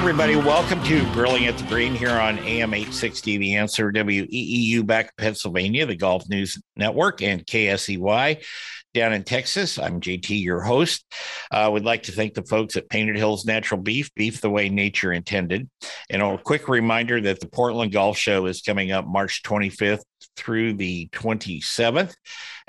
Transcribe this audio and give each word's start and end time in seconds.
Everybody, 0.00 0.34
welcome 0.34 0.82
to 0.84 1.04
Grilling 1.12 1.46
at 1.46 1.58
the 1.58 1.64
Green 1.64 1.94
here 1.94 2.08
on 2.08 2.38
AM 2.38 2.72
860 2.72 3.36
The 3.36 3.56
Answer 3.56 3.92
WEEU 3.92 4.84
back 4.86 5.04
in 5.04 5.10
Pennsylvania, 5.18 5.84
the 5.84 5.94
Golf 5.94 6.26
News 6.26 6.60
Network, 6.74 7.20
and 7.20 7.46
KSEY 7.46 8.42
down 8.94 9.12
in 9.12 9.24
Texas. 9.24 9.78
I'm 9.78 10.00
JT, 10.00 10.42
your 10.42 10.62
host. 10.62 11.04
I 11.50 11.64
uh, 11.64 11.70
would 11.70 11.84
like 11.84 12.04
to 12.04 12.12
thank 12.12 12.32
the 12.32 12.42
folks 12.42 12.76
at 12.76 12.88
Painted 12.88 13.16
Hills 13.16 13.44
Natural 13.44 13.80
Beef, 13.80 14.12
beef 14.14 14.40
the 14.40 14.50
way 14.50 14.70
nature 14.70 15.12
intended. 15.12 15.68
And 16.08 16.22
a 16.22 16.38
quick 16.38 16.68
reminder 16.68 17.20
that 17.20 17.40
the 17.40 17.48
Portland 17.48 17.92
Golf 17.92 18.16
Show 18.16 18.46
is 18.46 18.62
coming 18.62 18.92
up 18.92 19.06
March 19.06 19.42
25th 19.42 20.02
through 20.36 20.74
the 20.74 21.08
27th 21.12 22.14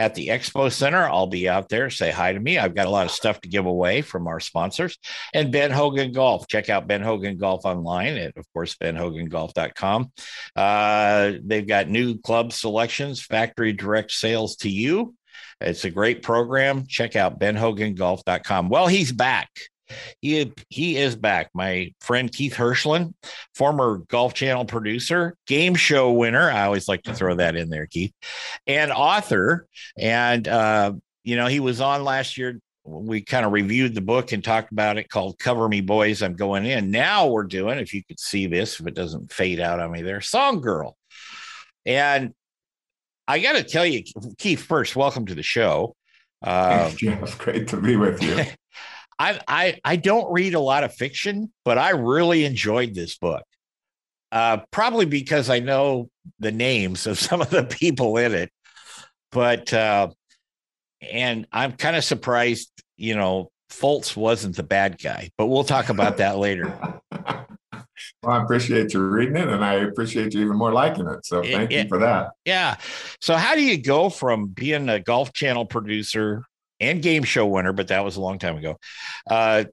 at 0.02 0.16
the 0.16 0.30
Expo 0.30 0.72
Center. 0.72 1.08
I'll 1.08 1.28
be 1.28 1.47
out 1.47 1.69
there. 1.69 1.89
Say 1.91 2.11
hi 2.11 2.34
to 2.34 2.39
me. 2.39 2.58
I've 2.58 2.75
got 2.75 2.88
a 2.88 2.89
lot 2.89 3.06
of 3.06 3.11
stuff 3.11 3.39
to 3.41 3.50
give 3.50 3.67
away 3.67 4.02
from 4.02 4.28
our 4.28 4.39
sponsors. 4.39 4.97
And 5.34 5.52
Ben 5.52 5.69
Hogan 5.69 6.11
Golf. 6.11 6.47
Check 6.47 6.69
out 6.69 6.88
Ben 6.88 7.02
Hogan 7.02 7.20
Golf 7.39 7.66
online 7.66 8.17
at, 8.17 8.38
of 8.38 8.45
course, 8.53 8.75
benhogangolf.com. 8.75 10.11
Uh, 10.55 11.33
they've 11.44 11.67
got 11.67 11.89
new 11.89 12.19
club 12.19 12.53
selections, 12.53 13.22
factory 13.22 13.73
direct 13.73 14.11
sales 14.11 14.55
to 14.58 14.69
you. 14.69 15.16
It's 15.59 15.86
a 15.86 15.91
great 15.91 16.23
program. 16.23 16.88
Check 16.88 17.16
out 17.16 17.39
benhogangolf.com. 17.39 18.69
Well, 18.69 18.88
he's 18.88 19.11
back. 19.11 19.50
He 20.22 20.52
he 20.69 20.97
is 20.97 21.16
back. 21.16 21.50
My 21.53 21.94
friend 22.00 22.31
Keith 22.31 22.55
Hirshland, 22.55 23.13
former 23.56 23.97
Golf 24.08 24.33
Channel 24.33 24.66
producer, 24.66 25.35
game 25.47 25.75
show 25.75 26.13
winner. 26.13 26.50
I 26.50 26.63
always 26.63 26.88
like 26.88 27.03
to 27.03 27.13
throw 27.13 27.35
that 27.35 27.56
in 27.56 27.69
there, 27.69 27.88
Keith, 27.88 28.13
and 28.66 28.91
author. 28.91 29.67
And 29.97 30.47
uh, 30.47 30.94
you 31.23 31.35
know, 31.35 31.47
he 31.47 31.59
was 31.59 31.81
on 31.81 32.03
last 32.03 32.38
year. 32.38 32.59
We 32.84 33.22
kind 33.22 33.46
of 33.46 33.52
reviewed 33.52 33.94
the 33.94 34.02
book 34.02 34.32
and 34.32 34.44
talked 34.44 34.72
about 34.72 34.98
it 34.98 35.10
called 35.10 35.38
Cover 35.38 35.70
Me 35.70 35.82
Boys, 35.82 36.24
I'm 36.24 36.36
Going 36.36 36.66
In. 36.66 36.90
Now 36.90 37.28
we're 37.28 37.44
doing, 37.44 37.78
if 37.78 37.94
you 37.94 38.04
could 38.04 38.20
see 38.20 38.48
this, 38.48 38.80
if 38.80 38.88
it 38.88 38.96
doesn't 38.96 39.32
fade 39.32 39.60
out 39.60 39.80
on 39.80 39.92
me 39.92 40.02
there, 40.02 40.22
Song 40.22 40.62
Girl. 40.62 40.98
And 41.86 42.34
I 43.28 43.40
got 43.40 43.53
to 43.53 43.64
tell 43.64 43.86
you, 43.86 44.03
Keith, 44.38 44.62
first, 44.62 44.96
welcome 44.96 45.28
to 45.28 45.36
the 45.36 45.44
show. 45.44 45.96
Um, 46.41 46.91
Jeff, 46.97 47.38
great 47.38 47.68
to 47.70 47.78
be 47.78 47.96
with 47.96 48.22
you. 48.22 48.44
I, 49.20 49.40
I 49.47 49.80
I 49.86 49.96
don't 49.97 50.34
read 50.34 50.56
a 50.56 50.59
lot 50.59 50.84
of 50.84 50.96
fiction, 50.96 51.52
but 51.64 51.78
I 51.78 51.91
really 51.91 52.44
enjoyed 52.44 52.96
this 52.96 53.18
book. 53.18 53.44
Uh, 54.31 54.59
probably 54.72 55.06
because 55.06 55.50
I 55.50 55.59
know 55.59 56.09
the 56.40 56.52
names 56.52 57.06
of 57.06 57.20
some 57.28 57.41
of 57.41 57.52
the 57.52 57.64
people 57.64 58.18
in 58.18 58.34
it, 58.34 58.52
but 59.31 59.72
uh, 59.74 60.09
and 61.01 61.47
I'm 61.51 61.73
kind 61.73 61.95
of 61.95 62.03
surprised, 62.03 62.72
you 62.97 63.16
know, 63.16 63.51
Foltz 63.69 64.16
wasn't 64.16 64.56
the 64.56 64.63
bad 64.63 65.01
guy, 65.01 65.29
but 65.38 65.47
we'll 65.47 65.63
talk 65.63 65.89
about 65.89 66.17
that 66.17 66.38
later. 66.38 66.78
Well, 68.23 68.39
I 68.39 68.44
appreciate 68.44 68.94
you 68.94 69.01
reading 69.01 69.35
it, 69.35 69.47
and 69.47 69.63
I 69.63 69.75
appreciate 69.75 70.34
you 70.34 70.41
even 70.41 70.56
more 70.56 70.72
liking 70.72 71.07
it. 71.07 71.25
So 71.25 71.41
thank 71.41 71.72
it, 71.72 71.84
you 71.84 71.90
for 71.90 72.00
that. 72.00 72.31
Yeah. 72.45 72.78
So 73.19 73.35
how 73.35 73.56
do 73.56 73.63
you 73.63 73.81
go 73.81 74.09
from 74.09 74.47
being 74.47 74.90
a 74.90 75.00
Golf 75.00 75.34
Channel 75.34 75.66
producer 75.66 76.44
and 76.79 77.01
game 77.01 77.23
show 77.23 77.47
winner, 77.47 77.73
but 77.73 77.88
that 77.88 78.03
was 78.03 78.17
a 78.17 78.22
long 78.22 78.40
time 78.40 78.57
ago, 78.57 78.78
uh, 79.29 79.66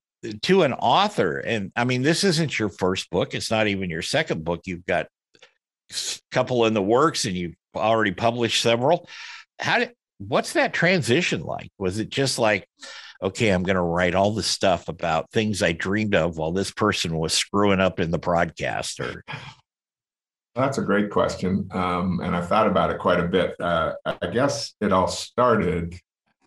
to 0.42 0.62
an 0.62 0.74
author. 0.74 1.38
And 1.38 1.72
I 1.74 1.84
mean, 1.84 2.02
this 2.02 2.24
isn't 2.24 2.58
your 2.58 2.68
first 2.68 3.10
book. 3.10 3.34
It's 3.34 3.50
not 3.50 3.66
even 3.66 3.90
your 3.90 4.02
second 4.02 4.44
book. 4.44 4.62
You've 4.66 4.86
got 4.86 5.06
a 5.90 5.94
couple 6.30 6.66
in 6.66 6.74
the 6.74 6.82
works 6.82 7.24
and 7.24 7.36
you've 7.36 7.54
already 7.74 8.12
published 8.12 8.62
several. 8.62 9.08
How 9.58 9.80
did, 9.80 9.92
what's 10.18 10.52
that 10.54 10.72
transition 10.72 11.42
like? 11.42 11.70
Was 11.78 11.98
it 11.98 12.08
just 12.08 12.38
like, 12.38 12.68
okay, 13.22 13.48
I'm 13.48 13.62
going 13.62 13.76
to 13.76 13.82
write 13.82 14.14
all 14.14 14.32
the 14.32 14.42
stuff 14.42 14.88
about 14.88 15.30
things 15.30 15.62
I 15.62 15.72
dreamed 15.72 16.14
of 16.14 16.36
while 16.36 16.52
this 16.52 16.70
person 16.70 17.16
was 17.16 17.32
screwing 17.32 17.80
up 17.80 18.00
in 18.00 18.10
the 18.10 18.18
broadcast 18.18 19.00
or 19.00 19.24
that's 20.54 20.78
a 20.78 20.82
great 20.82 21.10
question. 21.10 21.68
Um, 21.70 22.20
and 22.20 22.34
I've 22.34 22.48
thought 22.48 22.66
about 22.66 22.90
it 22.90 22.98
quite 22.98 23.20
a 23.20 23.28
bit. 23.28 23.54
Uh, 23.60 23.94
I 24.04 24.26
guess 24.26 24.74
it 24.80 24.92
all 24.92 25.06
started 25.06 25.94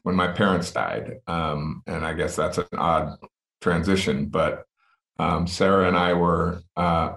when 0.03 0.15
my 0.15 0.27
parents 0.27 0.71
died. 0.71 1.19
Um, 1.27 1.81
and 1.87 2.05
I 2.05 2.13
guess 2.13 2.35
that's 2.35 2.57
an 2.57 2.65
odd 2.77 3.15
transition, 3.61 4.25
but 4.25 4.65
um, 5.17 5.47
Sarah 5.47 5.87
and 5.87 5.95
I 5.95 6.13
were 6.13 6.61
uh, 6.75 7.13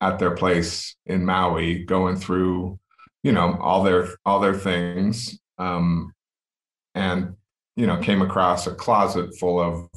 at 0.00 0.18
their 0.18 0.32
place 0.32 0.96
in 1.06 1.24
Maui 1.24 1.84
going 1.84 2.16
through, 2.16 2.78
you 3.22 3.32
know, 3.32 3.56
all 3.60 3.82
their 3.82 4.08
all 4.24 4.40
their 4.40 4.54
things, 4.54 5.38
um, 5.58 6.12
and 6.94 7.34
you 7.76 7.86
know, 7.86 7.98
came 7.98 8.22
across 8.22 8.66
a 8.66 8.74
closet 8.74 9.36
full 9.38 9.60
of 9.60 9.88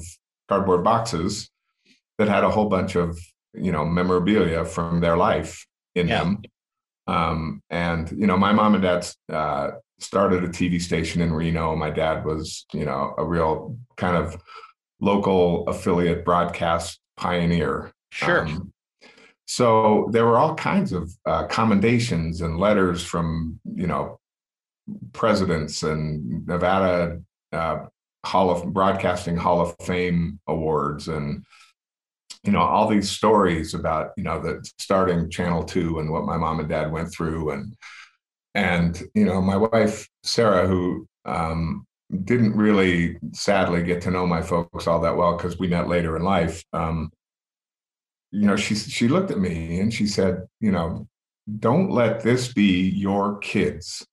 cardboard 0.48 0.84
boxes 0.84 1.50
that 2.18 2.28
had 2.28 2.44
a 2.44 2.50
whole 2.50 2.68
bunch 2.68 2.94
of 2.96 3.18
you 3.54 3.72
know 3.72 3.84
memorabilia 3.84 4.64
from 4.64 5.00
their 5.00 5.16
life 5.16 5.66
in 5.94 6.08
yeah. 6.08 6.18
them. 6.18 6.42
Um, 7.06 7.62
and 7.70 8.10
you 8.12 8.26
know, 8.26 8.36
my 8.36 8.52
mom 8.52 8.74
and 8.74 8.82
dad 8.82 9.08
uh, 9.32 9.70
started 9.98 10.44
a 10.44 10.48
TV 10.48 10.80
station 10.80 11.20
in 11.22 11.32
Reno. 11.32 11.74
My 11.76 11.90
dad 11.90 12.24
was, 12.24 12.66
you 12.72 12.84
know, 12.84 13.14
a 13.18 13.24
real 13.24 13.76
kind 13.96 14.16
of 14.16 14.36
local 15.00 15.66
affiliate 15.68 16.24
broadcast 16.24 17.00
pioneer. 17.16 17.92
Sure. 18.10 18.46
Um, 18.46 18.72
so 19.46 20.08
there 20.12 20.24
were 20.24 20.38
all 20.38 20.54
kinds 20.54 20.92
of 20.92 21.12
uh, 21.26 21.46
commendations 21.46 22.40
and 22.40 22.58
letters 22.58 23.04
from, 23.04 23.58
you 23.74 23.86
know, 23.86 24.19
presidents 25.12 25.82
and 25.82 26.46
Nevada 26.46 27.20
uh, 27.52 27.86
Hall 28.24 28.50
of 28.50 28.72
Broadcasting 28.72 29.36
Hall 29.36 29.60
of 29.60 29.74
Fame 29.80 30.40
awards 30.46 31.08
and 31.08 31.44
you 32.44 32.52
know 32.52 32.60
all 32.60 32.88
these 32.88 33.10
stories 33.10 33.74
about 33.74 34.10
you 34.16 34.22
know 34.22 34.40
the 34.40 34.66
starting 34.78 35.30
channel 35.30 35.62
2 35.62 35.98
and 35.98 36.10
what 36.10 36.24
my 36.24 36.36
mom 36.36 36.60
and 36.60 36.68
dad 36.68 36.90
went 36.90 37.12
through 37.12 37.50
and 37.50 37.74
and 38.54 39.02
you 39.14 39.24
know 39.24 39.40
my 39.40 39.56
wife 39.56 40.08
sarah 40.22 40.66
who 40.66 41.06
um, 41.26 41.86
didn't 42.24 42.56
really 42.56 43.18
sadly 43.32 43.82
get 43.82 44.00
to 44.02 44.10
know 44.10 44.26
my 44.26 44.42
folks 44.42 44.86
all 44.86 45.00
that 45.00 45.16
well 45.16 45.36
because 45.36 45.58
we 45.58 45.68
met 45.68 45.88
later 45.88 46.16
in 46.16 46.22
life 46.22 46.64
um, 46.72 47.10
you 48.30 48.46
know 48.46 48.56
she 48.56 48.74
she 48.74 49.08
looked 49.08 49.30
at 49.30 49.38
me 49.38 49.80
and 49.80 49.92
she 49.92 50.06
said 50.06 50.46
you 50.60 50.70
know 50.70 51.06
don't 51.58 51.90
let 51.90 52.22
this 52.22 52.52
be 52.52 52.88
your 52.90 53.38
kids 53.38 54.06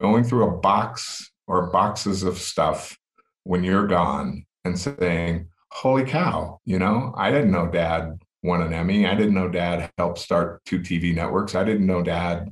going 0.00 0.24
through 0.24 0.48
a 0.48 0.58
box 0.58 1.30
or 1.46 1.70
boxes 1.70 2.22
of 2.22 2.38
stuff 2.38 2.96
when 3.44 3.62
you're 3.62 3.86
gone 3.86 4.44
and 4.64 4.78
saying 4.78 5.46
holy 5.70 6.04
cow 6.04 6.58
you 6.64 6.78
know 6.78 7.12
i 7.16 7.30
didn't 7.30 7.50
know 7.50 7.66
dad 7.66 8.18
won 8.42 8.62
an 8.62 8.72
emmy 8.72 9.06
i 9.06 9.14
didn't 9.14 9.34
know 9.34 9.48
dad 9.48 9.90
helped 9.98 10.18
start 10.18 10.64
two 10.64 10.78
tv 10.78 11.14
networks 11.14 11.54
i 11.54 11.64
didn't 11.64 11.86
know 11.86 12.02
dad 12.02 12.48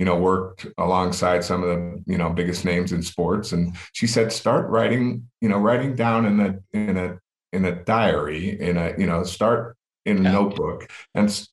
you 0.00 0.06
know, 0.06 0.16
worked 0.16 0.66
alongside 0.78 1.44
some 1.44 1.62
of 1.62 1.68
the, 1.68 2.02
you 2.06 2.16
know, 2.16 2.30
biggest 2.30 2.64
names 2.64 2.90
in 2.90 3.02
sports. 3.02 3.52
And 3.52 3.76
she 3.92 4.06
said, 4.06 4.32
start 4.32 4.70
writing, 4.70 5.28
you 5.42 5.48
know, 5.50 5.58
writing 5.58 5.94
down 5.94 6.24
in 6.24 6.40
a, 6.40 6.58
in 6.72 6.96
a, 6.96 7.18
in 7.52 7.66
a 7.66 7.84
diary, 7.84 8.58
in 8.58 8.78
a, 8.78 8.94
you 8.96 9.06
know, 9.06 9.24
start 9.24 9.76
in 10.06 10.20
a 10.20 10.22
yeah. 10.22 10.32
notebook 10.32 10.90
and, 11.14 11.46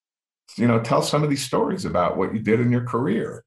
you 0.57 0.65
know, 0.65 0.79
tell 0.79 1.01
some 1.01 1.23
of 1.25 1.29
these 1.29 1.43
stories 1.43 1.83
about 1.83 2.15
what 2.15 2.33
you 2.33 2.39
did 2.39 2.61
in 2.61 2.71
your 2.71 2.85
career. 2.85 3.43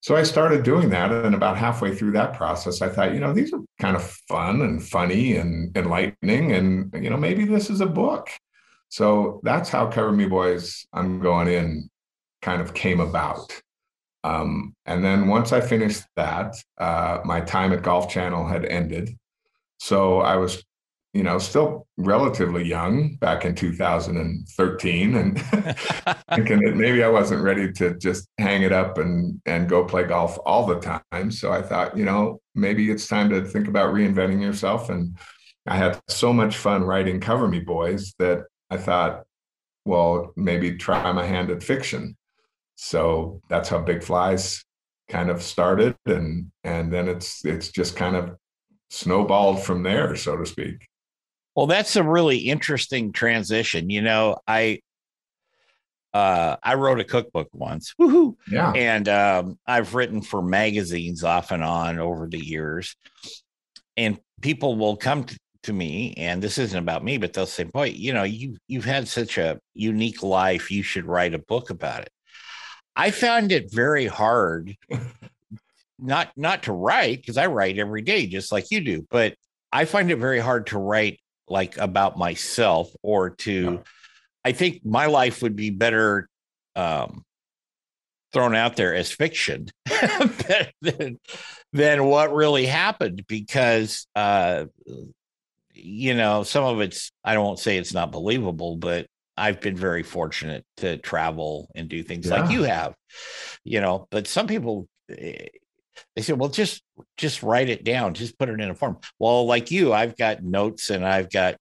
So 0.00 0.16
I 0.16 0.22
started 0.22 0.62
doing 0.62 0.88
that. 0.90 1.12
And 1.12 1.34
about 1.34 1.58
halfway 1.58 1.94
through 1.94 2.12
that 2.12 2.34
process, 2.34 2.80
I 2.80 2.88
thought, 2.88 3.12
you 3.12 3.20
know, 3.20 3.34
these 3.34 3.52
are 3.52 3.60
kind 3.78 3.96
of 3.96 4.02
fun 4.28 4.62
and 4.62 4.82
funny 4.82 5.36
and 5.36 5.76
enlightening. 5.76 6.52
And, 6.52 6.92
you 6.94 7.10
know, 7.10 7.18
maybe 7.18 7.44
this 7.44 7.68
is 7.68 7.80
a 7.80 7.86
book. 7.86 8.30
So 8.88 9.40
that's 9.44 9.68
how 9.68 9.86
Cover 9.86 10.12
Me 10.12 10.26
Boys, 10.26 10.86
I'm 10.92 11.20
going 11.20 11.48
in 11.48 11.90
kind 12.42 12.62
of 12.62 12.72
came 12.72 13.00
about. 13.00 13.60
Um, 14.24 14.74
and 14.86 15.04
then 15.04 15.28
once 15.28 15.52
I 15.52 15.60
finished 15.60 16.04
that, 16.16 16.54
uh, 16.78 17.20
my 17.24 17.40
time 17.40 17.72
at 17.72 17.82
Golf 17.82 18.10
Channel 18.10 18.46
had 18.46 18.64
ended. 18.64 19.16
So 19.78 20.20
I 20.20 20.36
was 20.36 20.62
you 21.12 21.24
know, 21.24 21.38
still 21.38 21.86
relatively 21.96 22.64
young 22.64 23.16
back 23.16 23.44
in 23.44 23.54
2013 23.54 25.14
and 25.16 25.40
thinking 26.34 26.60
that 26.60 26.76
maybe 26.76 27.02
I 27.02 27.08
wasn't 27.08 27.42
ready 27.42 27.72
to 27.72 27.96
just 27.98 28.28
hang 28.38 28.62
it 28.62 28.72
up 28.72 28.98
and 28.98 29.40
and 29.44 29.68
go 29.68 29.84
play 29.84 30.04
golf 30.04 30.38
all 30.46 30.66
the 30.66 30.78
time. 30.78 31.30
So 31.32 31.52
I 31.52 31.62
thought, 31.62 31.96
you 31.96 32.04
know, 32.04 32.40
maybe 32.54 32.90
it's 32.90 33.08
time 33.08 33.28
to 33.30 33.44
think 33.44 33.66
about 33.66 33.92
reinventing 33.92 34.40
yourself. 34.40 34.88
And 34.88 35.16
I 35.66 35.76
had 35.76 36.00
so 36.08 36.32
much 36.32 36.56
fun 36.56 36.84
writing 36.84 37.20
Cover 37.20 37.48
Me 37.48 37.58
Boys 37.58 38.14
that 38.18 38.44
I 38.70 38.76
thought, 38.76 39.24
well, 39.84 40.32
maybe 40.36 40.76
try 40.76 41.10
my 41.12 41.26
hand 41.26 41.50
at 41.50 41.62
fiction. 41.62 42.16
So 42.76 43.40
that's 43.48 43.68
how 43.68 43.80
Big 43.80 44.04
Flies 44.04 44.64
kind 45.08 45.28
of 45.28 45.42
started 45.42 45.96
and 46.06 46.52
and 46.62 46.92
then 46.92 47.08
it's 47.08 47.44
it's 47.44 47.72
just 47.72 47.96
kind 47.96 48.14
of 48.14 48.36
snowballed 48.90 49.62
from 49.62 49.82
there, 49.82 50.14
so 50.14 50.36
to 50.36 50.46
speak. 50.46 50.86
Well, 51.54 51.66
that's 51.66 51.96
a 51.96 52.02
really 52.02 52.38
interesting 52.38 53.12
transition. 53.12 53.90
You 53.90 54.02
know, 54.02 54.38
I 54.46 54.80
uh 56.12 56.56
I 56.62 56.74
wrote 56.74 57.00
a 57.00 57.04
cookbook 57.04 57.48
once. 57.52 57.94
Woohoo. 58.00 58.36
Yeah. 58.50 58.72
And 58.72 59.08
um 59.08 59.58
I've 59.66 59.94
written 59.94 60.22
for 60.22 60.42
magazines 60.42 61.24
off 61.24 61.50
and 61.50 61.62
on 61.62 61.98
over 61.98 62.28
the 62.28 62.38
years. 62.44 62.96
And 63.96 64.18
people 64.40 64.76
will 64.76 64.96
come 64.96 65.24
to, 65.24 65.38
to 65.64 65.72
me, 65.72 66.14
and 66.16 66.42
this 66.42 66.56
isn't 66.56 66.78
about 66.78 67.04
me, 67.04 67.18
but 67.18 67.32
they'll 67.32 67.46
say, 67.46 67.64
Boy, 67.64 67.92
you 67.94 68.12
know, 68.12 68.22
you 68.22 68.56
you've 68.66 68.84
had 68.84 69.08
such 69.08 69.36
a 69.38 69.60
unique 69.74 70.22
life, 70.22 70.70
you 70.70 70.82
should 70.82 71.04
write 71.06 71.34
a 71.34 71.38
book 71.38 71.70
about 71.70 72.02
it. 72.02 72.10
I 72.96 73.10
found 73.10 73.52
it 73.52 73.72
very 73.72 74.06
hard 74.06 74.76
not 75.98 76.30
not 76.36 76.64
to 76.64 76.72
write 76.72 77.18
because 77.18 77.36
I 77.36 77.46
write 77.46 77.78
every 77.78 78.02
day 78.02 78.26
just 78.26 78.52
like 78.52 78.70
you 78.70 78.80
do, 78.80 79.06
but 79.10 79.34
I 79.72 79.84
find 79.84 80.10
it 80.10 80.18
very 80.18 80.40
hard 80.40 80.68
to 80.68 80.78
write 80.78 81.20
like 81.50 81.76
about 81.78 82.18
myself 82.18 82.90
or 83.02 83.30
to 83.30 83.62
yeah. 83.62 83.78
I 84.44 84.52
think 84.52 84.84
my 84.84 85.06
life 85.06 85.42
would 85.42 85.56
be 85.56 85.70
better 85.70 86.28
um 86.76 87.24
thrown 88.32 88.54
out 88.54 88.76
there 88.76 88.94
as 88.94 89.10
fiction 89.10 89.66
than, 90.80 91.18
than 91.72 92.04
what 92.04 92.32
really 92.32 92.64
happened 92.66 93.24
because 93.26 94.06
uh 94.14 94.66
you 95.74 96.14
know 96.14 96.42
some 96.42 96.64
of 96.64 96.80
it's 96.80 97.10
I 97.24 97.34
don't 97.34 97.58
say 97.58 97.76
it's 97.76 97.94
not 97.94 98.12
believable 98.12 98.76
but 98.76 99.06
I've 99.36 99.60
been 99.60 99.76
very 99.76 100.02
fortunate 100.02 100.64
to 100.78 100.98
travel 100.98 101.68
and 101.74 101.88
do 101.88 102.02
things 102.02 102.28
yeah. 102.28 102.40
like 102.40 102.50
you 102.50 102.62
have 102.62 102.94
you 103.64 103.80
know 103.80 104.06
but 104.10 104.28
some 104.28 104.46
people 104.46 104.86
eh, 105.10 105.46
they 106.14 106.22
said, 106.22 106.38
well, 106.38 106.48
just 106.48 106.82
just 107.16 107.42
write 107.42 107.68
it 107.68 107.84
down, 107.84 108.14
just 108.14 108.38
put 108.38 108.48
it 108.48 108.60
in 108.60 108.70
a 108.70 108.74
form. 108.74 108.98
Well, 109.18 109.46
like 109.46 109.70
you, 109.70 109.92
I've 109.92 110.16
got 110.16 110.42
notes 110.42 110.90
and 110.90 111.06
I've 111.06 111.30
got 111.30 111.56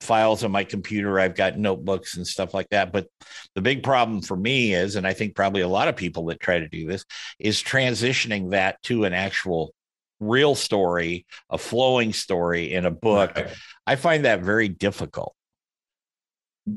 files 0.00 0.44
on 0.44 0.50
my 0.50 0.64
computer, 0.64 1.20
I've 1.20 1.34
got 1.34 1.58
notebooks 1.58 2.16
and 2.16 2.26
stuff 2.26 2.54
like 2.54 2.68
that. 2.70 2.92
But 2.92 3.06
the 3.54 3.60
big 3.60 3.82
problem 3.82 4.22
for 4.22 4.36
me 4.36 4.74
is, 4.74 4.96
and 4.96 5.06
I 5.06 5.12
think 5.12 5.34
probably 5.34 5.60
a 5.60 5.68
lot 5.68 5.88
of 5.88 5.96
people 5.96 6.26
that 6.26 6.40
try 6.40 6.58
to 6.58 6.68
do 6.68 6.86
this, 6.86 7.04
is 7.38 7.62
transitioning 7.62 8.50
that 8.50 8.82
to 8.84 9.04
an 9.04 9.12
actual 9.12 9.74
real 10.20 10.54
story, 10.54 11.26
a 11.48 11.58
flowing 11.58 12.12
story 12.12 12.72
in 12.72 12.86
a 12.86 12.90
book. 12.90 13.32
Right. 13.36 13.48
I 13.86 13.96
find 13.96 14.24
that 14.24 14.42
very 14.42 14.68
difficult. 14.68 15.34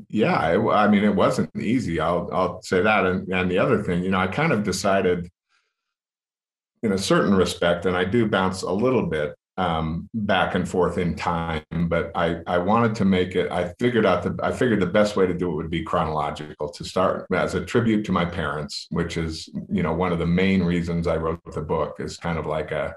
Yeah, 0.08 0.48
it, 0.52 0.68
I 0.70 0.88
mean, 0.88 1.04
it 1.04 1.14
wasn't 1.14 1.54
easy. 1.56 2.00
I'll 2.00 2.28
I'll 2.32 2.62
say 2.62 2.82
that. 2.82 3.06
And 3.06 3.28
and 3.28 3.50
the 3.50 3.58
other 3.58 3.82
thing, 3.82 4.02
you 4.02 4.10
know, 4.10 4.18
I 4.18 4.26
kind 4.26 4.52
of 4.52 4.64
decided 4.64 5.30
in 6.84 6.92
a 6.92 6.98
certain 6.98 7.34
respect, 7.34 7.86
and 7.86 7.96
I 7.96 8.04
do 8.04 8.28
bounce 8.28 8.60
a 8.60 8.70
little 8.70 9.06
bit 9.06 9.34
um, 9.56 10.08
back 10.12 10.54
and 10.54 10.68
forth 10.68 10.98
in 10.98 11.14
time, 11.14 11.62
but 11.88 12.12
I, 12.14 12.40
I 12.46 12.58
wanted 12.58 12.94
to 12.96 13.06
make 13.06 13.36
it, 13.36 13.50
I 13.50 13.72
figured 13.78 14.04
out 14.04 14.22
that 14.24 14.34
I 14.42 14.52
figured 14.52 14.80
the 14.80 14.86
best 14.86 15.16
way 15.16 15.26
to 15.26 15.32
do 15.32 15.50
it 15.50 15.54
would 15.54 15.70
be 15.70 15.82
chronological 15.82 16.68
to 16.68 16.84
start 16.84 17.26
as 17.32 17.54
a 17.54 17.64
tribute 17.64 18.04
to 18.04 18.12
my 18.12 18.26
parents, 18.26 18.86
which 18.90 19.16
is, 19.16 19.48
you 19.70 19.82
know, 19.82 19.94
one 19.94 20.12
of 20.12 20.18
the 20.18 20.26
main 20.26 20.62
reasons 20.62 21.06
I 21.06 21.16
wrote 21.16 21.40
the 21.54 21.62
book 21.62 21.96
is 22.00 22.18
kind 22.18 22.38
of 22.38 22.44
like 22.44 22.70
a, 22.70 22.96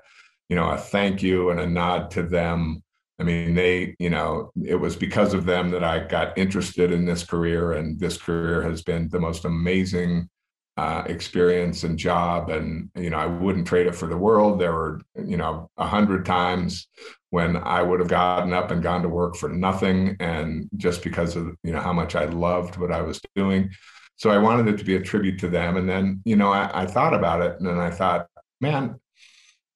you 0.50 0.58
know, 0.58 0.70
a 0.70 0.78
thank 0.78 1.24
you 1.24 1.52
and 1.52 1.60
a 1.60 1.68
nod 1.68 2.12
to 2.12 2.24
them. 2.24 2.84
I 3.20 3.24
mean, 3.24 3.56
they, 3.56 3.96
you 4.00 4.10
know, 4.10 4.52
it 4.64 4.76
was 4.76 4.98
because 4.98 5.34
of 5.34 5.46
them 5.46 5.70
that 5.72 5.84
I 5.84 6.00
got 6.00 6.38
interested 6.38 6.92
in 6.92 7.06
this 7.06 7.24
career, 7.24 7.74
and 7.74 7.98
this 7.98 8.18
career 8.18 8.62
has 8.64 8.82
been 8.82 9.10
the 9.10 9.20
most 9.20 9.46
amazing 9.46 10.30
uh, 10.78 11.04
experience 11.08 11.84
and 11.84 11.98
job 11.98 12.50
and 12.50 12.90
you 12.96 13.10
know 13.10 13.18
i 13.18 13.26
wouldn't 13.26 13.66
trade 13.68 13.88
it 13.88 13.96
for 13.96 14.08
the 14.08 14.18
world. 14.18 14.60
There 14.60 14.74
were 14.74 15.02
you 15.16 15.36
know 15.36 15.70
a 15.78 15.88
hundred 15.88 16.26
times 16.26 16.88
when 17.32 17.58
i 17.58 17.82
would 17.82 18.00
have 18.00 18.10
gotten 18.10 18.54
up 18.54 18.70
and 18.70 18.84
gone 18.84 19.02
to 19.02 19.10
work 19.10 19.36
for 19.36 19.50
nothing 19.50 20.16
and 20.20 20.70
just 20.78 21.04
because 21.04 21.36
of 21.36 21.56
you 21.64 21.72
know 21.74 21.82
how 21.82 21.94
much 21.94 22.16
i 22.16 22.26
loved 22.26 22.78
what 22.78 22.92
i 22.92 23.02
was 23.02 23.20
doing. 23.36 23.72
So 24.18 24.30
i 24.30 24.38
wanted 24.38 24.68
it 24.68 24.78
to 24.78 24.86
be 24.86 24.96
a 24.96 25.02
tribute 25.02 25.40
to 25.40 25.48
them 25.48 25.78
and 25.78 25.90
then 25.90 26.22
you 26.26 26.36
know 26.36 26.52
i, 26.52 26.84
I 26.84 26.86
thought 26.86 27.16
about 27.16 27.42
it 27.42 27.58
and 27.58 27.68
then 27.68 27.80
i 27.80 27.90
thought 27.90 28.28
man 28.62 29.00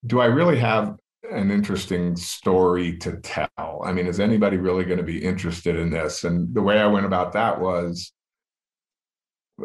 do 0.06 0.19
i 0.19 0.25
really 0.25 0.59
have 0.59 0.98
an 1.31 1.51
interesting 1.51 2.15
story 2.15 2.98
to 2.98 3.18
tell? 3.18 3.81
I 3.86 3.92
mean 3.92 4.06
is 4.06 4.19
anybody 4.19 4.57
really 4.57 4.86
going 4.86 4.98
to 4.98 5.03
be 5.03 5.24
interested 5.24 5.75
in 5.77 5.89
this? 5.89 6.25
And 6.25 6.53
the 6.53 6.62
way 6.62 6.80
i 6.80 6.86
went 6.86 7.07
about 7.07 7.33
that 7.33 7.59
was 7.59 8.12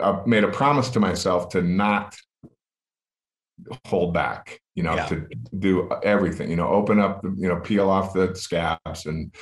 I 0.02 0.22
made 0.26 0.44
a 0.44 0.48
promise 0.48 0.90
to 0.90 1.00
myself 1.00 1.50
to 1.50 1.62
not 1.62 2.16
hold 3.86 4.12
back 4.12 4.60
you 4.74 4.82
know 4.82 4.94
yeah. 4.94 5.06
to 5.06 5.26
do 5.58 5.90
everything 6.02 6.50
you 6.50 6.56
know 6.56 6.68
open 6.68 7.00
up 7.00 7.24
you 7.36 7.48
know 7.48 7.56
peel 7.56 7.88
off 7.88 8.12
the 8.12 8.34
scabs 8.34 9.06
and 9.06 9.34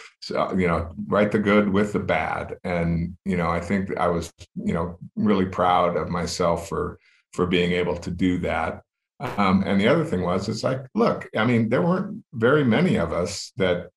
you 0.57 0.69
know 0.69 0.89
write 1.09 1.33
the 1.33 1.39
good 1.39 1.69
with 1.69 1.93
the 1.93 1.99
bad 1.99 2.57
and 2.63 3.17
you 3.25 3.37
know 3.37 3.51
i 3.51 3.61
think 3.61 3.95
i 3.99 4.07
was 4.07 4.33
you 4.55 4.73
know 4.73 4.97
really 5.17 5.47
proud 5.47 5.97
of 5.97 6.09
myself 6.09 6.69
for 6.69 6.99
for 7.33 7.47
being 7.47 7.73
able 7.73 7.97
to 7.97 8.11
do 8.11 8.39
that 8.39 8.81
um, 9.21 9.63
and 9.67 9.81
the 9.81 9.89
other 9.89 10.05
thing 10.05 10.23
was 10.23 10.49
it's 10.49 10.63
like 10.63 10.87
look 10.95 11.29
i 11.37 11.45
mean 11.45 11.69
there 11.69 11.83
weren't 11.83 12.23
very 12.33 12.65
many 12.65 12.97
of 12.97 13.13
us 13.13 13.53
that 13.57 13.89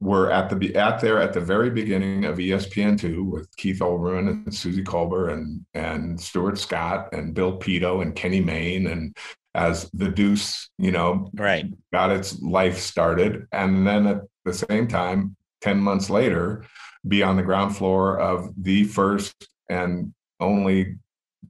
were 0.00 0.30
at 0.30 0.48
the 0.48 0.74
at 0.76 1.00
there 1.00 1.20
at 1.20 1.32
the 1.32 1.40
very 1.40 1.70
beginning 1.70 2.24
of 2.24 2.38
ESPN2 2.38 3.24
with 3.24 3.54
Keith 3.56 3.80
Olbermann 3.80 4.28
and 4.28 4.54
Susie 4.54 4.82
Kolber 4.82 5.32
and 5.32 5.64
and 5.74 6.20
Stuart 6.20 6.58
Scott 6.58 7.10
and 7.12 7.34
Bill 7.34 7.58
Pidto 7.58 8.00
and 8.02 8.14
Kenny 8.14 8.40
Mayne. 8.40 8.86
And 8.86 9.16
as 9.54 9.90
the 9.92 10.08
Deuce, 10.08 10.70
you 10.78 10.90
know, 10.90 11.30
right, 11.34 11.66
got 11.92 12.10
its 12.10 12.40
life 12.40 12.78
started, 12.78 13.46
and 13.52 13.86
then 13.86 14.06
at 14.06 14.22
the 14.44 14.54
same 14.54 14.88
time, 14.88 15.36
ten 15.60 15.78
months 15.78 16.08
later, 16.08 16.64
be 17.06 17.22
on 17.22 17.36
the 17.36 17.42
ground 17.42 17.76
floor 17.76 18.18
of 18.18 18.50
the 18.56 18.84
first 18.84 19.48
and 19.68 20.14
only 20.40 20.96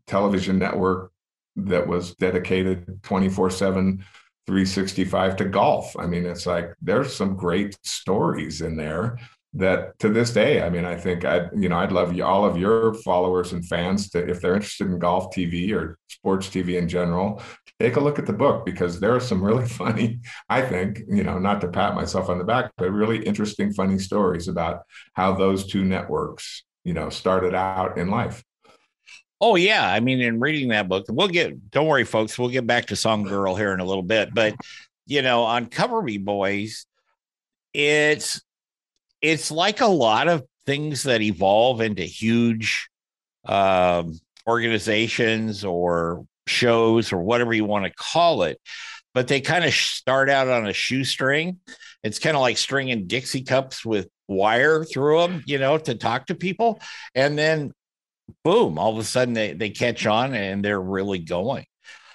television 0.07 0.59
network 0.59 1.13
that 1.57 1.87
was 1.87 2.15
dedicated 2.17 3.03
24 3.03 3.51
7 3.51 4.05
365 4.47 5.37
to 5.37 5.45
golf. 5.45 5.97
I 5.99 6.07
mean, 6.07 6.27
it's 6.27 6.47
like 6.47 6.75
there's 6.83 7.15
some 7.15 7.37
great 7.37 7.79
stories 7.85 8.61
in 8.61 8.77
there 8.77 9.19
that 9.55 9.99
to 9.99 10.09
this 10.09 10.33
day, 10.33 10.63
I 10.63 10.71
mean, 10.71 10.85
I 10.85 10.95
think 10.95 11.25
I, 11.25 11.49
you 11.57 11.69
know, 11.69 11.79
I'd 11.79 11.93
love 11.93 12.15
you, 12.15 12.25
all 12.25 12.45
of 12.45 12.57
your 12.57 12.95
followers 12.95 13.53
and 13.53 13.67
fans 13.67 14.09
to, 14.11 14.29
if 14.29 14.41
they're 14.41 14.55
interested 14.55 14.87
in 14.87 14.99
golf 14.99 15.35
TV 15.35 15.75
or 15.75 15.99
sports 16.09 16.49
TV 16.49 16.79
in 16.79 16.89
general, 16.89 17.43
take 17.81 17.97
a 17.97 18.01
look 18.01 18.19
at 18.19 18.27
the 18.27 18.33
book 18.33 18.65
because 18.65 19.01
there 19.01 19.15
are 19.15 19.21
some 19.21 19.43
really 19.43 19.67
funny, 19.81 20.21
I 20.49 20.63
think, 20.63 21.01
you 21.09 21.25
know, 21.25 21.39
not 21.39 21.61
to 21.63 21.69
pat 21.69 21.95
myself 21.95 22.29
on 22.29 22.39
the 22.39 22.45
back, 22.45 22.71
but 22.77 22.91
really 22.93 23.25
interesting, 23.25 23.73
funny 23.73 23.99
stories 23.99 24.47
about 24.47 24.83
how 25.15 25.33
those 25.35 25.67
two 25.67 25.85
networks, 25.85 26.63
you 26.85 26.95
know, 26.95 27.11
started 27.11 27.55
out 27.55 27.99
in 27.99 28.09
life. 28.09 28.45
Oh 29.41 29.57
yeah, 29.57 29.91
I 29.91 30.01
mean, 30.01 30.21
in 30.21 30.39
reading 30.39 30.69
that 30.69 30.89
book, 30.89 31.07
we'll 31.09 31.29
get. 31.29 31.71
Don't 31.71 31.87
worry, 31.87 32.05
folks. 32.05 32.39
We'll 32.39 32.51
get 32.51 32.67
back 32.67 32.87
to 32.87 32.97
Song 32.97 33.23
Girl 33.23 33.55
here 33.55 33.73
in 33.73 33.81
a 33.81 33.85
little 33.85 34.03
bit, 34.03 34.35
but 34.35 34.55
you 35.07 35.23
know, 35.23 35.45
on 35.45 35.67
Cover 35.67 36.03
Me 36.03 36.19
Boys, 36.19 36.87
it's 37.73 38.43
it's 39.23 39.51
like 39.51 39.81
a 39.81 39.87
lot 39.87 40.29
of 40.29 40.45
things 40.67 41.05
that 41.05 41.23
evolve 41.23 41.81
into 41.81 42.03
huge 42.03 42.89
um, 43.47 44.19
organizations 44.47 45.65
or 45.65 46.27
shows 46.47 47.13
or 47.13 47.23
whatever 47.23 47.55
you 47.55 47.65
want 47.65 47.87
to 47.87 47.93
call 47.97 48.43
it, 48.43 48.61
but 49.15 49.27
they 49.27 49.41
kind 49.41 49.65
of 49.65 49.73
start 49.73 50.29
out 50.29 50.49
on 50.49 50.67
a 50.67 50.73
shoestring. 50.73 51.59
It's 52.03 52.19
kind 52.19 52.37
of 52.37 52.41
like 52.41 52.59
stringing 52.59 53.07
Dixie 53.07 53.43
cups 53.43 53.85
with 53.85 54.09
wire 54.29 54.85
through 54.85 55.21
them, 55.21 55.43
you 55.47 55.59
know, 55.59 55.79
to 55.79 55.95
talk 55.95 56.27
to 56.27 56.35
people, 56.35 56.81
and 57.15 57.39
then 57.39 57.73
boom, 58.45 58.79
all 58.79 58.93
of 58.93 58.99
a 58.99 59.05
sudden 59.05 59.35
they, 59.35 59.53
they 59.53 59.71
catch 59.71 60.07
on 60.07 60.35
and 60.35 60.65
they're 60.65 60.81
really 60.81 61.19
going. 61.19 61.65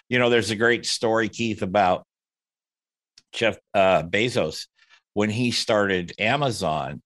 You 0.10 0.20
know, 0.20 0.30
there's 0.30 0.52
a 0.52 0.56
great 0.56 0.86
story, 0.86 1.30
Keith, 1.30 1.62
about 1.62 2.06
Jeff 3.34 3.58
uh, 3.74 4.04
Bezos 4.04 4.68
when 5.14 5.30
he 5.30 5.52
started 5.52 6.14
Amazon. 6.20 7.02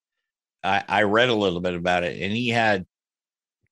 I, 0.64 0.84
I 0.88 1.04
read 1.04 1.30
a 1.30 1.34
little 1.34 1.62
bit 1.62 1.76
about 1.76 2.04
it, 2.04 2.22
and 2.22 2.34
he 2.34 2.50
had 2.50 2.86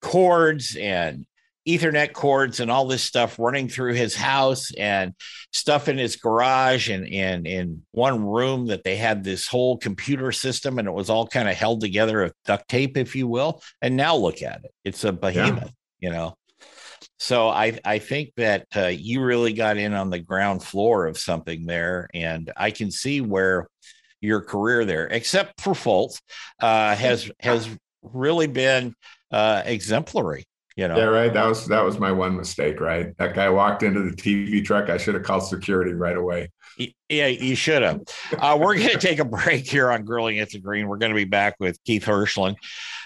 cords 0.02 0.76
and 0.76 1.26
ethernet 1.68 2.14
cords 2.14 2.60
and 2.60 2.72
all 2.72 2.88
this 2.88 3.04
stuff 3.04 3.38
running 3.38 3.68
through 3.68 3.94
his 3.94 4.16
house 4.16 4.72
and 4.78 5.14
stuff 5.52 5.88
in 5.88 5.98
his 5.98 6.16
garage 6.16 6.90
and 6.90 7.08
and 7.14 7.46
in 7.46 7.84
one 7.92 8.24
room 8.24 8.68
that 8.68 8.84
they 8.84 8.96
had 8.96 9.24
this 9.24 9.48
whole 9.48 9.78
computer 9.78 10.32
system 10.32 10.80
and 10.80 10.88
it 10.88 10.94
was 10.94 11.10
all 11.10 11.28
kind 11.28 11.50
of 11.50 11.56
held 11.56 11.82
together 11.82 12.24
with 12.24 12.34
duct 12.46 12.68
tape 12.70 12.98
if 12.98 13.16
you 13.16 13.28
will 13.28 13.62
and 13.82 13.96
now 13.96 14.16
look 14.16 14.42
at 14.42 14.64
it 14.64 14.72
it's 14.84 15.04
a 15.04 15.12
behemoth 15.12 15.72
yeah. 16.00 16.10
you 16.10 16.10
know 16.10 16.36
so 17.20 17.50
I 17.50 17.80
I 17.84 18.00
think 18.00 18.34
that 18.38 18.68
uh, 18.76 18.88
you 18.88 19.24
really 19.24 19.54
got 19.54 19.78
in 19.78 19.94
on 19.94 20.10
the 20.10 20.20
ground 20.20 20.64
floor 20.64 21.08
of 21.08 21.18
something 21.18 21.66
there, 21.66 22.08
and 22.14 22.52
I 22.56 22.72
can 22.72 22.92
see 22.92 23.22
where 23.22 23.68
your 24.22 24.42
career 24.42 24.86
there, 24.86 25.08
except 25.08 25.62
for 25.62 25.74
Foltz, 25.74 26.22
uh, 26.60 26.96
has 26.96 27.30
has 27.40 27.68
really 28.02 28.48
been 28.48 28.94
uh, 29.32 29.64
exemplary. 29.66 30.46
You 30.78 30.88
know, 30.88 30.96
yeah, 30.96 31.06
right. 31.06 31.34
That 31.34 31.48
was 31.48 31.66
that 31.66 31.84
was 31.84 31.98
my 31.98 32.12
one 32.12 32.38
mistake. 32.38 32.80
Right, 32.80 33.18
that 33.18 33.34
guy 33.34 33.50
walked 33.50 33.82
into 33.82 34.04
the 34.04 34.16
TV 34.16 34.64
truck. 34.64 34.92
I 34.92 34.98
should 34.98 35.16
have 35.16 35.24
called 35.24 35.44
security 35.44 35.94
right 35.94 36.16
away. 36.16 36.52
Yeah, 37.10 37.26
you 37.26 37.56
should 37.56 37.82
have. 37.82 38.02
Uh, 38.38 38.56
we're 38.62 38.78
going 38.78 38.90
to 38.92 39.00
take 39.00 39.18
a 39.18 39.26
break 39.26 39.68
here 39.68 39.90
on 39.90 40.06
Grilling 40.06 40.38
at 40.38 40.52
the 40.52 40.60
Green. 40.60 40.88
We're 40.88 40.98
going 40.98 41.12
to 41.12 41.16
be 41.16 41.26
back 41.26 41.56
with 41.60 41.84
Keith 41.84 42.06
Hirshland 42.06 42.58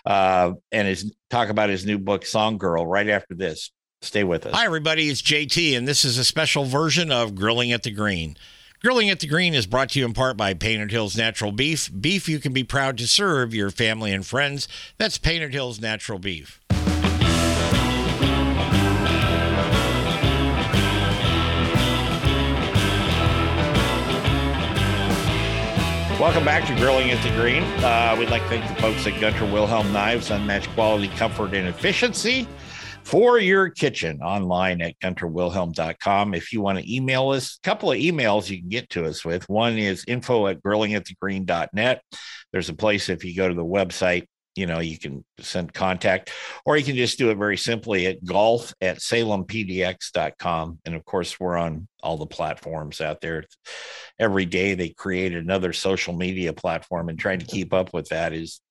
uh, 0.06 0.52
and 0.74 0.86
his 0.86 1.16
talk 1.30 1.48
about 1.48 1.70
his 1.70 1.86
new 1.86 1.98
book, 1.98 2.26
Song 2.26 2.58
Girl, 2.58 2.86
right 2.86 3.08
after 3.08 3.36
this. 3.36 3.72
Stay 4.02 4.26
with 4.26 4.46
us. 4.46 4.54
Hi, 4.54 4.66
everybody. 4.66 5.08
It's 5.08 5.22
JT, 5.22 5.78
and 5.78 5.88
this 5.88 6.04
is 6.04 6.18
a 6.18 6.26
special 6.26 6.66
version 6.66 7.10
of 7.10 7.36
Grilling 7.36 7.72
at 7.72 7.84
the 7.84 7.92
Green. 7.92 8.36
Grilling 8.82 9.12
at 9.12 9.20
the 9.20 9.28
Green 9.28 9.54
is 9.54 9.68
brought 9.68 9.90
to 9.90 10.00
you 10.00 10.06
in 10.06 10.14
part 10.14 10.36
by 10.36 10.56
Painted 10.56 10.92
Hills 10.92 11.16
Natural 11.16 11.52
Beef. 11.52 11.90
Beef 12.02 12.28
you 12.28 12.40
can 12.40 12.52
be 12.52 12.64
proud 12.64 12.98
to 12.98 13.08
serve 13.08 13.54
your 13.54 13.70
family 13.70 14.12
and 14.12 14.26
friends. 14.26 14.68
That's 14.98 15.20
Painted 15.20 15.54
Hills 15.54 15.80
Natural 15.80 16.18
Beef. 16.18 16.60
Welcome 26.22 26.46
back 26.46 26.68
to 26.68 26.76
Grilling 26.76 27.10
at 27.10 27.24
the 27.24 27.32
Green. 27.36 27.64
Uh, 27.84 28.16
we'd 28.20 28.30
like 28.30 28.44
to 28.44 28.50
thank 28.50 28.68
the 28.68 28.80
folks 28.80 29.08
at 29.08 29.20
Gunter 29.20 29.44
Wilhelm 29.44 29.92
Knives, 29.92 30.30
unmatched 30.30 30.70
quality, 30.76 31.08
comfort, 31.08 31.56
and 31.56 31.68
efficiency 31.68 32.48
for 33.04 33.40
your 33.40 33.72
kitchen 33.72 34.22
online 34.22 34.84
at 34.84 35.00
gunterwilhelm.com. 35.00 36.36
If 36.36 36.54
you 36.54 36.62
want 36.62 36.78
to 36.78 36.96
email 36.96 37.30
us, 37.30 37.58
a 37.58 37.66
couple 37.66 37.92
of 37.92 37.98
emails 37.98 38.52
you 38.52 38.60
can 38.60 38.70
get 38.70 38.88
to 38.92 39.06
us 39.06 39.26
with. 39.26 39.50
One 39.50 39.80
is 39.80 40.06
info 40.08 40.46
at 40.46 40.62
grillingatthegreen.net. 40.62 42.04
There's 42.52 42.70
a 42.70 42.76
place 42.76 43.10
if 43.10 43.26
you 43.26 43.36
go 43.36 43.48
to 43.48 43.56
the 43.56 43.66
website, 43.66 44.28
you 44.56 44.66
know, 44.66 44.80
you 44.80 44.98
can 45.00 45.24
send 45.40 45.74
contact, 45.74 46.32
or 46.66 46.76
you 46.76 46.84
can 46.84 46.96
just 46.96 47.18
do 47.18 47.30
it 47.32 47.36
very 47.36 47.58
simply 47.58 48.08
at 48.08 48.24
golf 48.24 48.74
at 48.82 48.98
salempdx.com. 48.98 50.80
And 50.86 50.96
of 50.96 51.06
course, 51.06 51.40
we're 51.40 51.58
on 51.58 51.88
all 52.04 52.18
the 52.18 52.26
platforms 52.26 53.00
out 53.00 53.22
there. 53.22 53.46
Every 54.20 54.46
day 54.46 54.74
they 54.74 54.90
create 54.90 55.34
another 55.34 55.72
social 55.72 56.14
media 56.14 56.52
platform, 56.52 57.10
and 57.10 57.18
trying 57.18 57.40
to 57.40 57.46
keep 57.48 57.74
up 57.74 57.94
with 57.94 58.10
that 58.10 58.34
is 58.34 58.62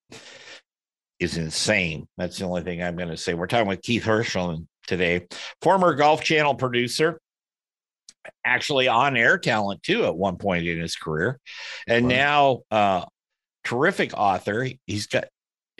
is 1.19 1.37
insane. 1.37 2.09
That's 2.17 2.39
the 2.39 2.45
only 2.47 2.63
thing 2.63 2.83
I'm 2.83 2.97
going 2.97 3.11
to 3.11 3.17
say. 3.17 3.35
We're 3.35 3.47
talking 3.47 3.69
with 3.69 3.83
Keith 3.83 4.05
Herschel 4.05 4.65
today, 4.87 5.27
former 5.61 5.95
Golf 5.95 6.23
Channel 6.23 6.55
producer, 6.55 7.21
actually 8.45 8.89
on 8.89 9.17
air 9.17 9.39
talent 9.39 9.83
too 9.83 10.05
at 10.05 10.17
one 10.17 10.37
point 10.37 10.67
in 10.67 10.79
his 10.79 10.95
career, 10.95 11.41
and 11.87 12.05
wow. 12.05 12.11
now 12.11 12.61
uh, 12.71 13.05
terrific 13.65 14.13
author. 14.15 14.69
He's 14.87 15.07
got 15.07 15.25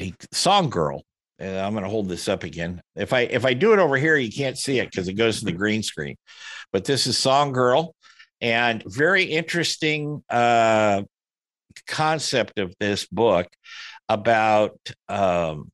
a 0.01 0.15
song 0.33 0.71
girl. 0.71 1.03
And 1.39 1.59
I'm 1.59 1.73
going 1.73 1.85
to 1.85 1.91
hold 1.91 2.09
this 2.09 2.29
up 2.29 2.45
again. 2.45 2.83
If 2.95 3.13
I 3.13 3.21
if 3.21 3.47
I 3.47 3.55
do 3.55 3.73
it 3.73 3.79
over 3.79 3.97
here, 3.97 4.17
you 4.17 4.31
can't 4.31 4.59
see 4.59 4.79
it 4.79 4.91
because 4.91 5.09
it 5.09 5.15
goes 5.15 5.39
to 5.39 5.47
the 5.47 5.53
green 5.53 5.83
screen. 5.83 6.17
But 6.73 6.85
this 6.85 7.07
is 7.07 7.17
Song 7.17 7.53
Girl, 7.53 7.95
and 8.43 8.83
very 8.87 9.25
interesting 9.25 10.23
uh, 10.29 11.03
concept 11.87 12.59
of 12.59 12.75
this 12.79 13.07
book 13.07 13.49
about 14.09 14.79
um, 15.09 15.71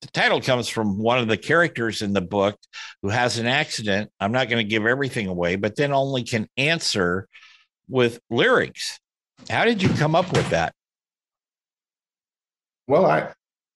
the 0.00 0.08
title 0.08 0.40
comes 0.40 0.68
from 0.68 0.98
one 0.98 1.18
of 1.18 1.28
the 1.28 1.36
characters 1.36 2.00
in 2.00 2.12
the 2.12 2.20
book 2.20 2.56
who 3.02 3.08
has 3.08 3.38
an 3.38 3.46
accident. 3.46 4.10
I'm 4.18 4.32
not 4.32 4.48
going 4.48 4.64
to 4.64 4.68
give 4.68 4.86
everything 4.86 5.28
away, 5.28 5.56
but 5.56 5.76
then 5.76 5.92
only 5.92 6.24
can 6.24 6.48
answer 6.56 7.28
with 7.88 8.18
lyrics. 8.30 8.98
How 9.50 9.64
did 9.64 9.82
you 9.82 9.88
come 9.90 10.14
up 10.14 10.32
with 10.32 10.48
that? 10.50 10.74
Well, 12.88 13.06
I, 13.06 13.32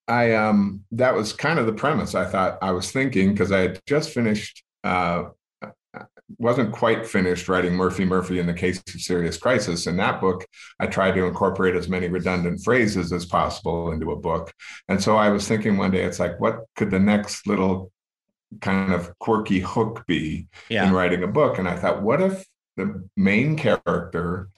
I, 0.09 0.35
um, 0.35 0.85
that 0.93 1.15
was 1.15 1.33
kind 1.33 1.59
of 1.59 1.67
the 1.67 1.73
premise. 1.73 2.15
I 2.15 2.25
thought 2.25 2.59
I 2.63 2.71
was 2.71 2.91
thinking 2.93 3.33
because 3.33 3.53
I 3.53 3.61
had 3.61 3.81
just 3.87 4.11
finished 4.11 4.63
uh, 4.85 5.25
wasn't 6.39 6.73
quite 6.73 7.07
finished 7.07 7.49
writing 7.49 7.75
Murphy 7.75 8.05
Murphy 8.05 8.39
in 8.39 8.47
the 8.47 8.55
case 8.55 8.79
of 8.79 9.01
serious 9.01 9.37
crisis. 9.37 9.87
In 9.87 9.97
that 9.99 10.21
book, 10.21 10.47
I 10.81 10.87
tried 10.87 11.13
to 11.13 11.25
incorporate 11.25 11.77
as 11.77 11.89
many 11.89 12.09
redundant 12.09 12.63
phrases 12.65 13.13
as 13.13 13.25
possible 13.25 13.93
into 13.93 14.11
a 14.11 14.17
book. 14.17 14.53
And 14.89 15.03
so 15.03 15.17
I 15.17 15.31
was 15.31 15.47
thinking 15.47 15.77
one 15.77 15.93
day, 15.93 16.03
it's 16.03 16.19
like, 16.19 16.39
what 16.41 16.65
could 16.75 16.91
the 16.91 16.99
next 16.99 17.47
little 17.47 17.93
kind 18.61 18.93
of 18.93 19.17
quirky 19.19 19.61
hook 19.61 20.05
be 20.07 20.49
yeah. 20.69 20.87
in 20.87 20.93
writing 20.93 21.23
a 21.23 21.29
book? 21.29 21.59
And 21.59 21.69
I 21.69 21.77
thought, 21.77 22.03
what 22.03 22.21
if 22.21 22.45
the 22.77 23.09
main 23.17 23.57
character 23.57 24.49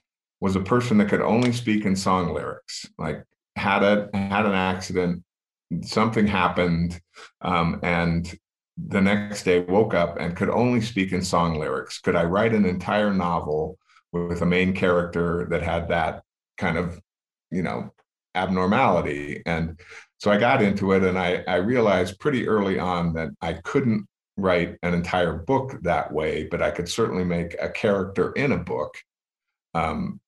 was 0.40 0.57
a 0.57 0.61
person 0.61 0.99
that 0.99 1.09
could 1.09 1.23
only 1.23 1.52
speak 1.52 1.85
in 1.85 1.97
song 1.97 2.33
lyrics, 2.33 2.87
like 2.97 3.25
had 3.57 3.83
a 3.83 4.09
had 4.14 4.47
an 4.47 4.55
accident, 4.55 5.23
something 5.82 6.26
happened, 6.26 7.00
um, 7.42 7.80
and 7.82 8.32
the 8.76 9.00
next 9.00 9.42
day 9.42 9.60
woke 9.60 9.94
up 9.94 10.18
and 10.18 10.37
could 10.37 10.50
only 10.50 10.80
speak 10.80 11.12
in 11.12 11.22
song 11.22 11.58
lyrics. 11.58 11.98
Could 11.98 12.16
I 12.16 12.25
write 12.25 12.54
an 12.54 12.64
entire 12.64 13.12
novel 13.12 13.76
with 14.12 14.40
a 14.42 14.46
main 14.46 14.72
character 14.72 15.46
that 15.50 15.62
had 15.62 15.88
that 15.88 16.22
kind 16.58 16.78
of, 16.78 17.00
you 17.50 17.62
know, 17.62 17.92
abnormality? 18.34 19.42
And 19.46 19.80
so 20.18 20.30
I 20.30 20.38
got 20.38 20.62
into 20.62 20.92
it 20.92 21.02
and 21.02 21.18
I, 21.18 21.42
I 21.48 21.56
realized 21.56 22.20
pretty 22.20 22.46
early 22.46 22.78
on 22.78 23.12
that 23.14 23.30
I 23.40 23.54
couldn't 23.54 24.06
write 24.37 24.76
an 24.82 24.94
entire 24.94 25.34
book 25.34 25.76
that 25.82 26.12
way, 26.12 26.44
but 26.44 26.62
I 26.62 26.70
could 26.70 26.88
certainly 26.88 27.25
make 27.25 27.56
a 27.60 27.68
character 27.68 28.32
in 28.32 28.52
a 28.52 28.58
book 28.58 28.96
um, 29.75 30.20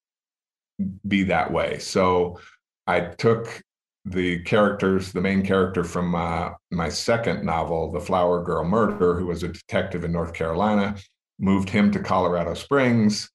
be 1.06 1.24
that 1.24 1.52
way. 1.52 1.78
So 1.78 2.40
I 2.86 3.00
took 3.00 3.62
the 4.04 4.40
characters, 4.40 5.12
the 5.12 5.20
main 5.20 5.42
character 5.42 5.84
from 5.84 6.08
my 6.08 6.88
second 6.88 7.44
novel, 7.44 7.92
The 7.92 8.00
Flower 8.00 8.42
Girl 8.42 8.64
Murder, 8.64 9.18
who 9.18 9.26
was 9.26 9.42
a 9.42 9.48
detective 9.48 10.04
in 10.04 10.12
North 10.12 10.32
Carolina, 10.32 10.96
moved 11.38 11.70
him 11.70 11.90
to 11.92 12.00
Colorado 12.00 12.54
Springs. 12.54 13.30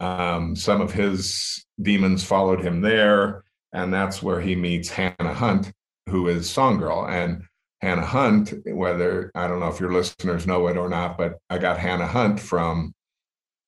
Um, 0.00 0.54
some 0.54 0.80
of 0.80 0.92
his 0.92 1.64
demons 1.80 2.24
followed 2.24 2.60
him 2.60 2.80
there, 2.80 3.44
and 3.72 3.92
that's 3.92 4.22
where 4.22 4.40
he 4.40 4.54
meets 4.54 4.88
Hannah 4.88 5.34
Hunt, 5.34 5.72
who 6.08 6.28
is 6.28 6.48
Song 6.50 6.78
Girl. 6.78 7.06
And 7.08 7.44
Hannah 7.80 8.06
Hunt, 8.06 8.52
whether 8.66 9.30
I 9.34 9.46
don't 9.46 9.60
know 9.60 9.68
if 9.68 9.80
your 9.80 9.92
listeners 9.92 10.46
know 10.46 10.66
it 10.66 10.76
or 10.76 10.88
not, 10.88 11.16
but 11.16 11.38
I 11.48 11.58
got 11.58 11.78
Hannah 11.78 12.06
Hunt 12.06 12.40
from 12.40 12.92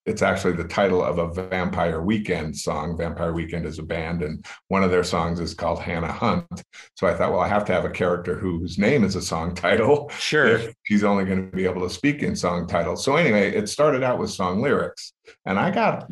it's 0.07 0.23
actually 0.23 0.55
the 0.55 0.65
title 0.65 1.03
of 1.03 1.19
a 1.19 1.29
Vampire 1.29 2.01
Weekend 2.01 2.57
song. 2.57 2.97
Vampire 2.97 3.33
Weekend 3.33 3.67
is 3.67 3.79
a 3.79 3.83
band, 3.83 4.23
and 4.23 4.45
one 4.69 4.83
of 4.83 4.91
their 4.91 5.05
songs 5.05 5.41
is 5.41 5.55
called 5.55 5.79
Hannah 5.79 6.13
Hunt. 6.13 6.47
So 6.95 7.07
I 7.07 7.15
thought, 7.15 7.33
well, 7.33 7.41
I 7.41 7.49
have 7.49 7.65
to 7.67 7.73
have 7.73 7.85
a 7.85 7.91
character 7.91 8.35
whose 8.35 8.79
name 8.79 9.05
is 9.05 9.15
a 9.15 9.23
song 9.23 9.55
title. 9.67 10.09
Sure. 10.11 10.61
she's 10.85 11.05
only 11.05 11.25
going 11.25 11.51
to 11.51 11.57
be 11.57 11.65
able 11.65 11.83
to 11.83 11.95
speak 11.95 12.23
in 12.23 12.35
song 12.35 12.67
titles. 12.67 13.05
So 13.05 13.17
anyway, 13.17 13.55
it 13.55 13.69
started 13.69 14.03
out 14.03 14.19
with 14.19 14.31
song 14.31 14.63
lyrics, 14.63 15.13
and 15.45 15.59
I 15.59 15.71
got 15.71 16.11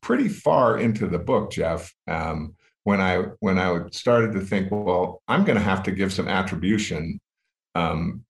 pretty 0.00 0.28
far 0.28 0.78
into 0.78 1.06
the 1.06 1.18
book, 1.18 1.50
Jeff. 1.50 1.92
Um, 2.06 2.54
when 2.84 3.00
I 3.00 3.24
when 3.40 3.58
I 3.58 3.80
started 3.90 4.32
to 4.32 4.40
think, 4.40 4.70
well, 4.70 5.22
I'm 5.26 5.44
going 5.44 5.58
to 5.58 5.64
have 5.64 5.82
to 5.84 5.90
give 5.90 6.12
some 6.12 6.28
attribution 6.28 7.18
um, 7.74 8.24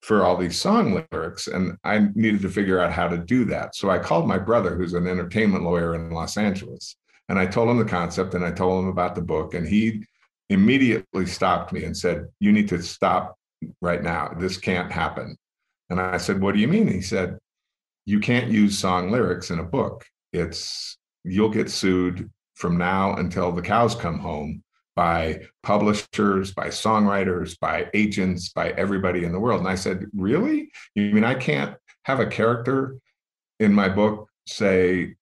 for 0.00 0.24
all 0.24 0.36
these 0.36 0.58
song 0.58 1.04
lyrics 1.12 1.46
and 1.46 1.76
i 1.84 1.98
needed 2.14 2.40
to 2.40 2.48
figure 2.48 2.80
out 2.80 2.92
how 2.92 3.06
to 3.08 3.18
do 3.18 3.44
that. 3.44 3.74
So 3.74 3.90
i 3.90 3.98
called 3.98 4.26
my 4.26 4.38
brother 4.38 4.74
who's 4.74 4.94
an 4.94 5.06
entertainment 5.06 5.64
lawyer 5.64 5.94
in 5.94 6.10
los 6.10 6.36
angeles 6.36 6.96
and 7.28 7.38
i 7.38 7.46
told 7.46 7.68
him 7.68 7.78
the 7.78 7.84
concept 7.84 8.34
and 8.34 8.44
i 8.44 8.50
told 8.50 8.82
him 8.82 8.90
about 8.90 9.14
the 9.14 9.22
book 9.22 9.54
and 9.54 9.66
he 9.66 10.04
immediately 10.48 11.26
stopped 11.26 11.72
me 11.72 11.84
and 11.84 11.96
said 11.96 12.26
you 12.40 12.50
need 12.50 12.68
to 12.68 12.82
stop 12.82 13.36
right 13.80 14.02
now. 14.02 14.34
This 14.38 14.56
can't 14.56 14.90
happen. 14.90 15.36
And 15.90 16.00
i 16.00 16.16
said 16.16 16.40
what 16.40 16.54
do 16.54 16.60
you 16.60 16.68
mean? 16.68 16.88
He 16.88 17.02
said 17.02 17.38
you 18.06 18.20
can't 18.20 18.50
use 18.50 18.78
song 18.78 19.10
lyrics 19.10 19.50
in 19.50 19.58
a 19.58 19.64
book. 19.64 20.06
It's 20.32 20.96
you'll 21.24 21.50
get 21.50 21.70
sued 21.70 22.30
from 22.54 22.78
now 22.78 23.14
until 23.16 23.52
the 23.52 23.62
cows 23.62 23.94
come 23.94 24.18
home 24.18 24.62
by 24.96 25.42
publishers, 25.62 26.52
by 26.52 26.68
songwriters, 26.68 27.58
by 27.58 27.88
agents, 27.94 28.50
by 28.50 28.70
everybody 28.70 29.24
in 29.24 29.32
the 29.32 29.40
world. 29.40 29.60
And 29.60 29.68
I 29.68 29.76
said, 29.76 30.06
Really? 30.14 30.70
You 30.94 31.12
mean 31.12 31.24
I 31.24 31.34
can't 31.34 31.76
have 32.04 32.20
a 32.20 32.26
character 32.26 32.96
in 33.58 33.72
my 33.72 33.88
book 33.88 34.28
say, 34.46 35.14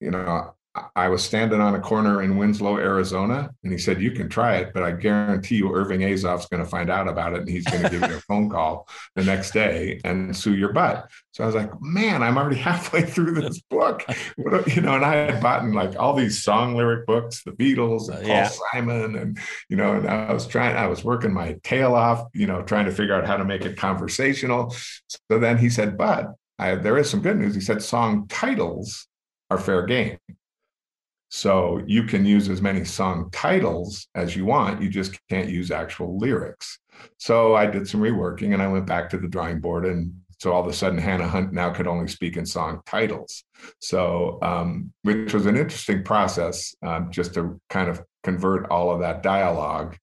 you 0.00 0.10
know, 0.10 0.54
I 0.94 1.08
was 1.08 1.22
standing 1.22 1.60
on 1.60 1.74
a 1.74 1.80
corner 1.80 2.22
in 2.22 2.36
Winslow, 2.36 2.78
Arizona, 2.78 3.50
and 3.62 3.72
he 3.72 3.78
said, 3.78 4.00
"You 4.00 4.10
can 4.10 4.28
try 4.28 4.56
it, 4.56 4.72
but 4.74 4.82
I 4.82 4.92
guarantee 4.92 5.56
you, 5.56 5.74
Irving 5.74 6.00
Azoff's 6.00 6.46
going 6.46 6.62
to 6.62 6.68
find 6.68 6.90
out 6.90 7.08
about 7.08 7.34
it, 7.34 7.40
and 7.40 7.48
he's 7.48 7.64
going 7.64 7.82
to 7.82 7.90
give 7.90 8.00
you 8.00 8.16
a 8.16 8.20
phone 8.20 8.50
call 8.50 8.88
the 9.14 9.24
next 9.24 9.52
day 9.52 10.00
and 10.04 10.36
sue 10.36 10.54
your 10.54 10.72
butt." 10.72 11.10
So 11.32 11.44
I 11.44 11.46
was 11.46 11.54
like, 11.54 11.70
"Man, 11.80 12.22
I'm 12.22 12.36
already 12.36 12.56
halfway 12.70 13.02
through 13.02 13.34
this 13.34 13.60
book, 13.70 14.04
you 14.36 14.80
know." 14.80 14.94
And 14.94 15.04
I 15.04 15.14
had 15.14 15.42
bought 15.42 15.66
like 15.66 15.98
all 15.98 16.14
these 16.14 16.42
song 16.42 16.74
lyric 16.74 17.06
books, 17.06 17.42
the 17.42 17.52
Beatles 17.52 18.08
and 18.08 18.18
uh, 18.18 18.20
Paul 18.20 18.28
yeah. 18.28 18.50
Simon, 18.72 19.16
and 19.16 19.38
you 19.68 19.76
know, 19.76 19.94
and 19.94 20.08
I 20.08 20.32
was 20.32 20.46
trying, 20.46 20.76
I 20.76 20.86
was 20.86 21.04
working 21.04 21.32
my 21.32 21.56
tail 21.62 21.94
off, 21.94 22.26
you 22.34 22.46
know, 22.46 22.62
trying 22.62 22.86
to 22.86 22.92
figure 22.92 23.14
out 23.14 23.26
how 23.26 23.36
to 23.36 23.44
make 23.44 23.64
it 23.64 23.76
conversational. 23.76 24.74
So 25.08 25.38
then 25.38 25.58
he 25.58 25.70
said, 25.70 25.96
"But 25.96 26.34
there 26.58 26.98
is 26.98 27.08
some 27.08 27.22
good 27.22 27.38
news." 27.38 27.54
He 27.54 27.60
said, 27.60 27.82
"Song 27.82 28.26
titles 28.28 29.06
are 29.50 29.58
fair 29.58 29.86
game." 29.86 30.18
So 31.36 31.82
you 31.86 32.04
can 32.04 32.24
use 32.24 32.48
as 32.48 32.62
many 32.62 32.82
song 32.82 33.28
titles 33.30 34.08
as 34.14 34.34
you 34.34 34.46
want. 34.46 34.80
You 34.80 34.88
just 34.88 35.20
can't 35.28 35.50
use 35.50 35.70
actual 35.70 36.18
lyrics. 36.18 36.78
So 37.18 37.54
I 37.54 37.66
did 37.66 37.86
some 37.86 38.00
reworking 38.00 38.54
and 38.54 38.62
I 38.62 38.68
went 38.68 38.86
back 38.86 39.10
to 39.10 39.18
the 39.18 39.28
drawing 39.28 39.60
board. 39.60 39.84
And 39.84 40.14
so 40.38 40.54
all 40.54 40.62
of 40.62 40.66
a 40.66 40.72
sudden, 40.72 40.96
Hannah 40.96 41.28
Hunt 41.28 41.52
now 41.52 41.68
could 41.74 41.86
only 41.86 42.08
speak 42.08 42.38
in 42.38 42.46
song 42.46 42.80
titles. 42.86 43.44
So, 43.80 44.38
um, 44.40 44.94
which 45.02 45.34
was 45.34 45.44
an 45.44 45.58
interesting 45.58 46.02
process 46.02 46.74
um, 46.82 47.10
just 47.10 47.34
to 47.34 47.60
kind 47.68 47.90
of 47.90 48.02
convert 48.24 48.70
all 48.70 48.90
of 48.90 49.00
that 49.00 49.22
dialogue 49.22 49.94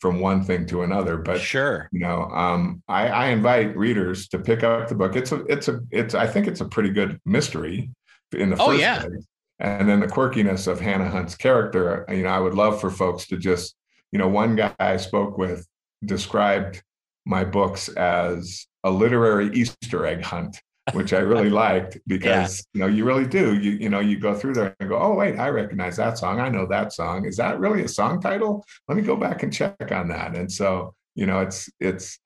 from 0.00 0.20
one 0.20 0.42
thing 0.42 0.64
to 0.68 0.84
another. 0.84 1.18
But 1.18 1.42
sure, 1.42 1.90
you 1.92 2.00
know, 2.00 2.22
um, 2.22 2.82
I, 2.88 3.08
I 3.08 3.26
invite 3.26 3.76
readers 3.76 4.26
to 4.28 4.38
pick 4.38 4.62
up 4.62 4.88
the 4.88 4.94
book. 4.94 5.16
It's 5.16 5.32
a, 5.32 5.44
it's 5.48 5.68
a, 5.68 5.80
it's. 5.90 6.14
I 6.14 6.26
think 6.26 6.46
it's 6.46 6.62
a 6.62 6.68
pretty 6.68 6.90
good 6.90 7.20
mystery 7.26 7.90
in 8.32 8.48
the 8.48 8.56
oh, 8.58 8.68
first 8.68 8.80
yeah. 8.80 9.00
place 9.00 9.26
and 9.60 9.88
then 9.88 10.00
the 10.00 10.06
quirkiness 10.06 10.66
of 10.66 10.80
Hannah 10.80 11.08
Hunt's 11.08 11.34
character. 11.34 12.08
Uh, 12.08 12.12
you 12.12 12.22
know, 12.22 12.30
I 12.30 12.38
would 12.38 12.54
love 12.54 12.80
for 12.80 12.90
folks 12.90 13.26
to 13.28 13.36
just, 13.36 13.74
you 14.12 14.18
know, 14.18 14.28
one 14.28 14.56
guy 14.56 14.74
I 14.78 14.96
spoke 14.96 15.36
with 15.38 15.66
described 16.04 16.82
my 17.26 17.44
books 17.44 17.88
as 17.88 18.66
a 18.84 18.90
literary 18.90 19.52
Easter 19.52 20.06
egg 20.06 20.22
hunt, 20.22 20.60
which 20.92 21.12
I 21.12 21.18
really 21.18 21.50
liked 21.66 21.98
because 22.06 22.58
yeah. 22.58 22.64
you 22.72 22.80
know 22.80 22.94
you 22.94 23.04
really 23.04 23.26
do. 23.26 23.58
You 23.58 23.72
you 23.72 23.88
know 23.88 24.00
you 24.00 24.18
go 24.18 24.34
through 24.34 24.54
there 24.54 24.76
and 24.80 24.88
go, 24.88 24.98
oh 24.98 25.14
wait, 25.14 25.38
I 25.38 25.48
recognize 25.48 25.96
that 25.96 26.18
song. 26.18 26.40
I 26.40 26.48
know 26.48 26.66
that 26.66 26.92
song. 26.92 27.26
Is 27.26 27.36
that 27.36 27.58
really 27.58 27.82
a 27.82 27.88
song 27.88 28.20
title? 28.20 28.64
Let 28.86 28.96
me 28.96 29.02
go 29.02 29.16
back 29.16 29.42
and 29.42 29.52
check 29.52 29.76
on 29.90 30.08
that. 30.08 30.36
And 30.36 30.50
so 30.50 30.94
you 31.14 31.26
know, 31.26 31.40
it's 31.40 31.68
it's 31.80 32.18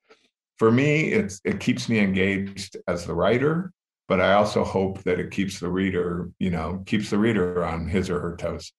for 0.57 0.71
me, 0.71 1.11
it's 1.11 1.41
it 1.43 1.59
keeps 1.59 1.89
me 1.89 1.99
engaged 1.99 2.77
as 2.87 3.05
the 3.05 3.13
writer 3.15 3.73
but 4.07 4.19
I 4.19 4.33
also 4.33 4.63
hope 4.63 5.03
that 5.03 5.19
it 5.19 5.31
keeps 5.31 5.59
the 5.59 5.69
reader, 5.69 6.29
you 6.39 6.49
know, 6.49 6.83
keeps 6.85 7.09
the 7.09 7.17
reader 7.17 7.63
on 7.63 7.87
his 7.87 8.09
or 8.09 8.19
her 8.19 8.35
toes. 8.35 8.71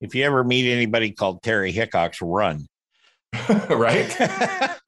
If 0.00 0.14
you 0.14 0.24
ever 0.24 0.44
meet 0.44 0.70
anybody 0.70 1.10
called 1.12 1.42
Terry 1.42 1.72
Hickox, 1.72 2.20
run. 2.22 2.66
right? 3.68 4.16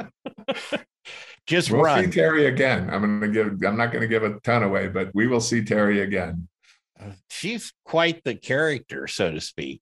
Just 1.46 1.70
we'll 1.70 1.82
run. 1.82 2.04
see 2.04 2.10
Terry 2.10 2.46
again. 2.46 2.88
I'm 2.90 3.20
gonna 3.20 3.32
give 3.32 3.46
I'm 3.64 3.76
not 3.76 3.92
gonna 3.92 4.06
give 4.06 4.22
a 4.22 4.38
ton 4.40 4.62
away, 4.62 4.88
but 4.88 5.10
we 5.14 5.26
will 5.26 5.40
see 5.40 5.64
Terry 5.64 6.00
again. 6.00 6.48
Uh, 6.98 7.10
she's 7.28 7.72
quite 7.84 8.22
the 8.22 8.34
character, 8.34 9.08
so 9.08 9.32
to 9.32 9.40
speak. 9.40 9.80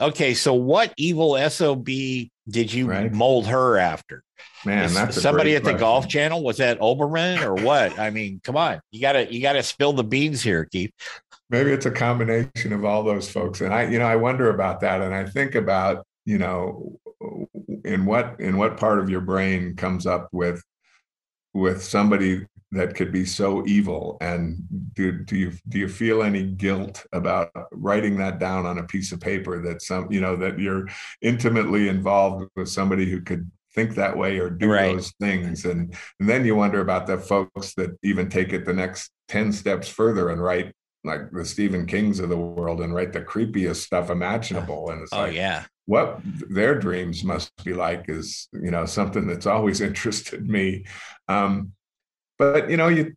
Okay, 0.00 0.34
so 0.34 0.54
what 0.54 0.92
evil 0.96 1.38
SOB 1.48 1.86
did 1.86 2.72
you 2.72 2.86
right. 2.88 3.12
mold 3.12 3.46
her 3.46 3.78
after? 3.78 4.22
Man, 4.64 4.92
that's 4.92 5.20
somebody 5.20 5.56
at 5.56 5.62
question. 5.62 5.76
the 5.76 5.80
Golf 5.80 6.08
Channel. 6.08 6.42
Was 6.42 6.56
that 6.58 6.80
Olbermann 6.80 7.42
or 7.42 7.54
what? 7.62 7.98
I 7.98 8.10
mean, 8.10 8.40
come 8.42 8.56
on, 8.56 8.80
you 8.90 9.00
gotta 9.00 9.32
you 9.32 9.40
gotta 9.40 9.62
spill 9.62 9.92
the 9.92 10.04
beans 10.04 10.42
here, 10.42 10.64
Keith. 10.64 10.92
Maybe 11.50 11.70
it's 11.70 11.86
a 11.86 11.90
combination 11.90 12.72
of 12.72 12.84
all 12.84 13.02
those 13.02 13.30
folks, 13.30 13.60
and 13.60 13.72
I, 13.74 13.84
you 13.88 13.98
know, 13.98 14.06
I 14.06 14.16
wonder 14.16 14.50
about 14.50 14.80
that, 14.80 15.02
and 15.02 15.14
I 15.14 15.26
think 15.26 15.54
about, 15.54 16.06
you 16.24 16.38
know, 16.38 16.98
in 17.84 18.06
what 18.06 18.36
in 18.40 18.56
what 18.56 18.76
part 18.76 18.98
of 18.98 19.10
your 19.10 19.20
brain 19.20 19.76
comes 19.76 20.06
up 20.06 20.28
with 20.32 20.62
with 21.52 21.82
somebody 21.82 22.46
that 22.72 22.94
could 22.94 23.12
be 23.12 23.24
so 23.24 23.64
evil 23.66 24.16
and 24.20 24.56
do, 24.94 25.12
do 25.12 25.36
you 25.36 25.52
do 25.68 25.78
you 25.78 25.88
feel 25.88 26.22
any 26.22 26.42
guilt 26.42 27.06
about 27.12 27.50
writing 27.70 28.16
that 28.16 28.40
down 28.40 28.66
on 28.66 28.78
a 28.78 28.84
piece 28.84 29.12
of 29.12 29.20
paper 29.20 29.62
that 29.62 29.80
some 29.80 30.10
you 30.10 30.20
know 30.20 30.34
that 30.34 30.58
you're 30.58 30.86
intimately 31.22 31.88
involved 31.88 32.48
with 32.56 32.68
somebody 32.68 33.08
who 33.08 33.20
could 33.20 33.48
think 33.74 33.94
that 33.94 34.16
way 34.16 34.38
or 34.38 34.50
do 34.50 34.70
right. 34.70 34.94
those 34.94 35.12
things. 35.20 35.64
And, 35.64 35.94
and 36.20 36.28
then 36.28 36.44
you 36.44 36.54
wonder 36.54 36.80
about 36.80 37.06
the 37.06 37.18
folks 37.18 37.74
that 37.74 37.96
even 38.02 38.28
take 38.28 38.52
it 38.52 38.64
the 38.64 38.72
next 38.72 39.10
10 39.28 39.52
steps 39.52 39.88
further 39.88 40.30
and 40.30 40.42
write 40.42 40.72
like 41.04 41.30
the 41.32 41.44
Stephen 41.44 41.86
Kings 41.86 42.18
of 42.18 42.30
the 42.30 42.36
world 42.36 42.80
and 42.80 42.94
write 42.94 43.12
the 43.12 43.20
creepiest 43.20 43.76
stuff 43.76 44.10
imaginable. 44.10 44.90
And 44.90 45.02
it's 45.02 45.12
oh 45.12 45.22
like 45.22 45.34
yeah. 45.34 45.64
what 45.86 46.20
their 46.24 46.78
dreams 46.78 47.22
must 47.22 47.52
be 47.62 47.74
like 47.74 48.06
is 48.08 48.48
you 48.52 48.70
know 48.70 48.86
something 48.86 49.26
that's 49.26 49.46
always 49.46 49.80
interested 49.82 50.48
me. 50.48 50.86
Um, 51.28 51.72
but 52.38 52.70
you 52.70 52.76
know 52.76 52.88
you 52.88 53.14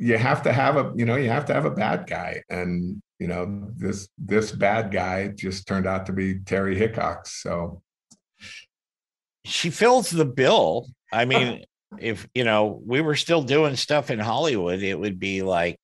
you 0.00 0.16
have 0.16 0.42
to 0.44 0.52
have 0.52 0.76
a 0.76 0.92
you 0.96 1.04
know 1.04 1.16
you 1.16 1.28
have 1.28 1.46
to 1.46 1.54
have 1.54 1.64
a 1.64 1.70
bad 1.70 2.06
guy. 2.06 2.42
And 2.48 3.02
you 3.18 3.26
know 3.26 3.70
this 3.76 4.08
this 4.16 4.52
bad 4.52 4.92
guy 4.92 5.28
just 5.28 5.66
turned 5.66 5.86
out 5.86 6.06
to 6.06 6.12
be 6.12 6.38
terry 6.38 6.76
hickox. 6.78 7.42
So 7.42 7.82
she 9.44 9.70
fills 9.70 10.10
the 10.10 10.24
bill 10.24 10.86
i 11.12 11.24
mean 11.24 11.48
uh-huh. 11.48 11.96
if 12.00 12.28
you 12.34 12.44
know 12.44 12.80
we 12.84 13.00
were 13.00 13.16
still 13.16 13.42
doing 13.42 13.76
stuff 13.76 14.10
in 14.10 14.18
hollywood 14.18 14.82
it 14.82 14.98
would 14.98 15.18
be 15.18 15.42
like 15.42 15.78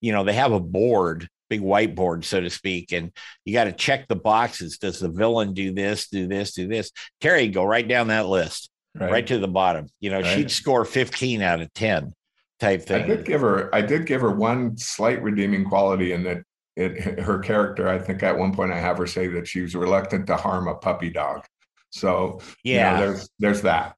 you 0.00 0.12
know 0.12 0.24
they 0.24 0.32
have 0.32 0.52
a 0.52 0.60
board 0.60 1.28
big 1.50 1.60
whiteboard 1.60 2.24
so 2.24 2.40
to 2.40 2.48
speak 2.48 2.92
and 2.92 3.12
you 3.44 3.52
got 3.52 3.64
to 3.64 3.72
check 3.72 4.08
the 4.08 4.16
boxes 4.16 4.78
does 4.78 4.98
the 4.98 5.10
villain 5.10 5.52
do 5.52 5.72
this 5.72 6.08
do 6.08 6.26
this 6.26 6.52
do 6.52 6.66
this 6.66 6.90
terry 7.20 7.48
go 7.48 7.64
right 7.64 7.86
down 7.86 8.08
that 8.08 8.26
list 8.26 8.70
right, 8.94 9.10
right 9.10 9.26
to 9.26 9.38
the 9.38 9.48
bottom. 9.48 9.88
You 10.00 10.10
know, 10.10 10.20
right. 10.20 10.36
she'd 10.36 10.50
score 10.50 10.84
15 10.84 11.42
out 11.42 11.60
of 11.60 11.72
10 11.74 12.12
type 12.60 12.82
thing. 12.82 13.04
I 13.04 13.06
did 13.06 13.24
give 13.24 13.40
her, 13.40 13.74
I 13.74 13.82
did 13.82 14.06
give 14.06 14.20
her 14.20 14.30
one 14.30 14.76
slight 14.76 15.22
redeeming 15.22 15.64
quality 15.64 16.12
in 16.12 16.22
that 16.24 16.42
it, 16.76 17.20
her 17.20 17.38
character, 17.38 17.88
I 17.88 17.98
think 17.98 18.22
at 18.22 18.36
one 18.36 18.54
point 18.54 18.72
I 18.72 18.80
have 18.80 18.98
her 18.98 19.06
say 19.06 19.28
that 19.28 19.46
she 19.46 19.60
was 19.60 19.76
reluctant 19.76 20.26
to 20.26 20.36
harm 20.36 20.66
a 20.68 20.74
puppy 20.74 21.10
dog. 21.10 21.44
So 21.94 22.40
yeah, 22.64 22.94
you 22.94 23.00
know, 23.00 23.06
there's, 23.06 23.28
there's 23.38 23.62
that. 23.62 23.94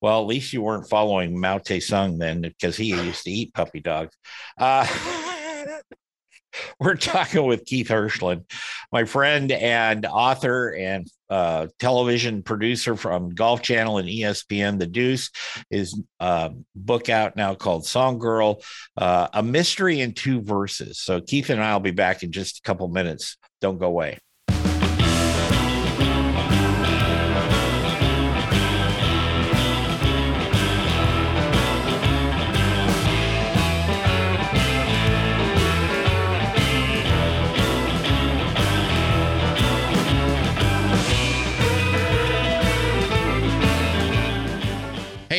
Well, 0.00 0.20
at 0.20 0.26
least 0.26 0.52
you 0.52 0.62
weren't 0.62 0.88
following 0.88 1.38
Mao 1.38 1.58
Tse 1.58 1.80
Sung 1.80 2.18
then, 2.18 2.40
because 2.40 2.76
he 2.76 2.86
used 2.86 3.24
to 3.24 3.30
eat 3.30 3.52
puppy 3.52 3.80
dogs. 3.80 4.16
Uh, 4.58 4.86
We're 6.80 6.96
talking 6.96 7.44
with 7.44 7.66
Keith 7.66 7.88
Hirshland, 7.88 8.50
my 8.90 9.04
friend 9.04 9.52
and 9.52 10.06
author 10.06 10.74
and 10.74 11.06
uh, 11.28 11.66
television 11.78 12.42
producer 12.42 12.96
from 12.96 13.30
Golf 13.30 13.62
Channel 13.62 13.98
and 13.98 14.08
ESPN. 14.08 14.78
The 14.78 14.86
Deuce 14.86 15.30
is 15.70 16.00
uh, 16.18 16.50
book 16.74 17.10
out 17.10 17.36
now 17.36 17.54
called 17.54 17.86
Song 17.86 18.18
Girl, 18.18 18.62
uh, 18.96 19.28
a 19.32 19.42
mystery 19.42 20.00
in 20.00 20.14
two 20.14 20.40
verses. 20.40 20.98
So 20.98 21.20
Keith 21.20 21.50
and 21.50 21.62
I 21.62 21.74
will 21.74 21.80
be 21.80 21.90
back 21.90 22.22
in 22.22 22.32
just 22.32 22.58
a 22.58 22.62
couple 22.62 22.88
minutes. 22.88 23.36
Don't 23.60 23.78
go 23.78 23.86
away. 23.86 24.18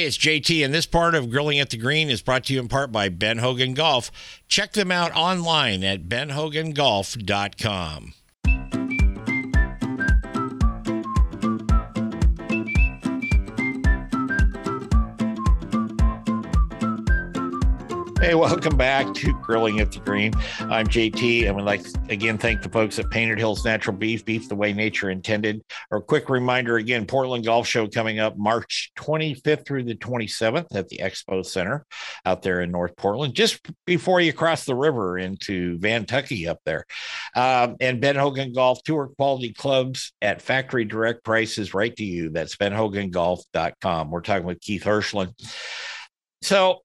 It's 0.09 0.17
JT, 0.17 0.65
and 0.65 0.73
this 0.73 0.87
part 0.87 1.13
of 1.13 1.29
Grilling 1.29 1.59
at 1.59 1.69
the 1.69 1.77
Green 1.77 2.09
is 2.09 2.23
brought 2.23 2.45
to 2.45 2.53
you 2.53 2.59
in 2.59 2.67
part 2.67 2.91
by 2.91 3.09
Ben 3.09 3.37
Hogan 3.37 3.75
Golf. 3.75 4.09
Check 4.47 4.73
them 4.73 4.91
out 4.91 5.15
online 5.15 5.83
at 5.83 6.09
benhogangolf.com. 6.09 8.13
Hey, 18.29 18.35
welcome 18.35 18.77
back 18.77 19.11
to 19.15 19.33
Grilling 19.41 19.79
at 19.79 19.91
the 19.91 20.01
Green. 20.01 20.35
I'm 20.59 20.85
JT, 20.85 21.47
and 21.47 21.55
we'd 21.55 21.63
like 21.63 21.81
to 21.81 21.99
again 22.09 22.37
thank 22.37 22.61
the 22.61 22.69
folks 22.69 22.99
at 22.99 23.09
Painted 23.09 23.39
Hills 23.39 23.65
Natural 23.65 23.97
Beef, 23.97 24.23
beef 24.23 24.47
the 24.47 24.55
way 24.55 24.71
nature 24.71 25.09
intended. 25.09 25.63
Our 25.89 25.99
quick 25.99 26.29
reminder 26.29 26.77
again 26.77 27.07
Portland 27.07 27.43
Golf 27.43 27.65
Show 27.65 27.87
coming 27.87 28.19
up 28.19 28.37
March 28.37 28.91
25th 28.99 29.65
through 29.65 29.85
the 29.85 29.95
27th 29.95 30.75
at 30.75 30.89
the 30.89 30.99
Expo 30.99 31.43
Center 31.43 31.87
out 32.23 32.43
there 32.43 32.61
in 32.61 32.69
North 32.69 32.95
Portland, 32.97 33.33
just 33.33 33.67
before 33.87 34.21
you 34.21 34.31
cross 34.31 34.63
the 34.63 34.75
river 34.75 35.17
into 35.17 35.79
Vantucky 35.79 36.47
up 36.47 36.59
there. 36.65 36.85
Um, 37.35 37.77
and 37.81 37.99
Ben 37.99 38.15
Hogan 38.15 38.53
Golf 38.53 38.83
Tour 38.83 39.07
quality 39.17 39.53
clubs 39.53 40.13
at 40.21 40.43
factory 40.43 40.85
direct 40.85 41.23
prices 41.23 41.73
right 41.73 41.95
to 41.95 42.05
you. 42.05 42.29
That's 42.29 42.55
benhogangolf.com. 42.57 44.11
We're 44.11 44.21
talking 44.21 44.45
with 44.45 44.61
Keith 44.61 44.83
Hirshland. 44.83 45.33
So 46.43 46.83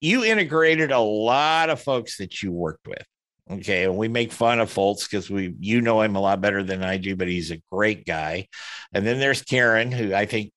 you 0.00 0.24
integrated 0.24 0.90
a 0.90 0.98
lot 0.98 1.70
of 1.70 1.80
folks 1.80 2.18
that 2.18 2.42
you 2.42 2.52
worked 2.52 2.86
with. 2.86 3.04
Okay, 3.50 3.84
and 3.84 3.96
we 3.96 4.06
make 4.06 4.30
fun 4.32 4.60
of 4.60 4.72
Foltz 4.72 5.10
because 5.10 5.28
we 5.28 5.54
you 5.58 5.80
know 5.80 6.02
him 6.02 6.14
a 6.14 6.20
lot 6.20 6.40
better 6.40 6.62
than 6.62 6.84
I 6.84 6.98
do, 6.98 7.16
but 7.16 7.26
he's 7.26 7.50
a 7.50 7.60
great 7.72 8.06
guy. 8.06 8.46
And 8.92 9.04
then 9.04 9.18
there's 9.18 9.42
Karen, 9.42 9.90
who 9.90 10.14
I 10.14 10.26
think 10.26 10.52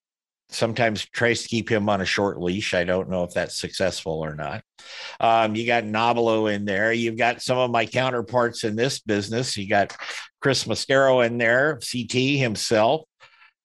sometimes 0.49 1.06
tries 1.06 1.41
to 1.41 1.47
keep 1.47 1.69
him 1.69 1.89
on 1.89 2.01
a 2.01 2.06
short 2.06 2.39
leash. 2.39 2.75
I 2.75 2.84
don't 2.84 3.10
know 3.10 3.23
if 3.23 3.34
that's 3.34 3.60
successful 3.60 4.23
or 4.23 4.36
not. 4.36 4.63
Um, 5.19 5.56
you 5.56 5.65
got 5.65 5.86
Nobilo 5.86 6.53
in 6.53 6.65
there. 6.65 6.93
You've 6.93 7.17
got 7.17 7.41
some 7.41 7.58
of 7.58 7.71
my 7.71 7.88
counterparts 7.88 8.63
in 8.63 8.75
this 8.75 8.99
business. 8.99 9.58
You 9.58 9.67
got 9.67 9.95
Chris 10.39 10.65
Mascaro 10.65 11.25
in 11.25 11.38
there, 11.38 11.79
CT 11.79 12.13
himself. 12.38 13.03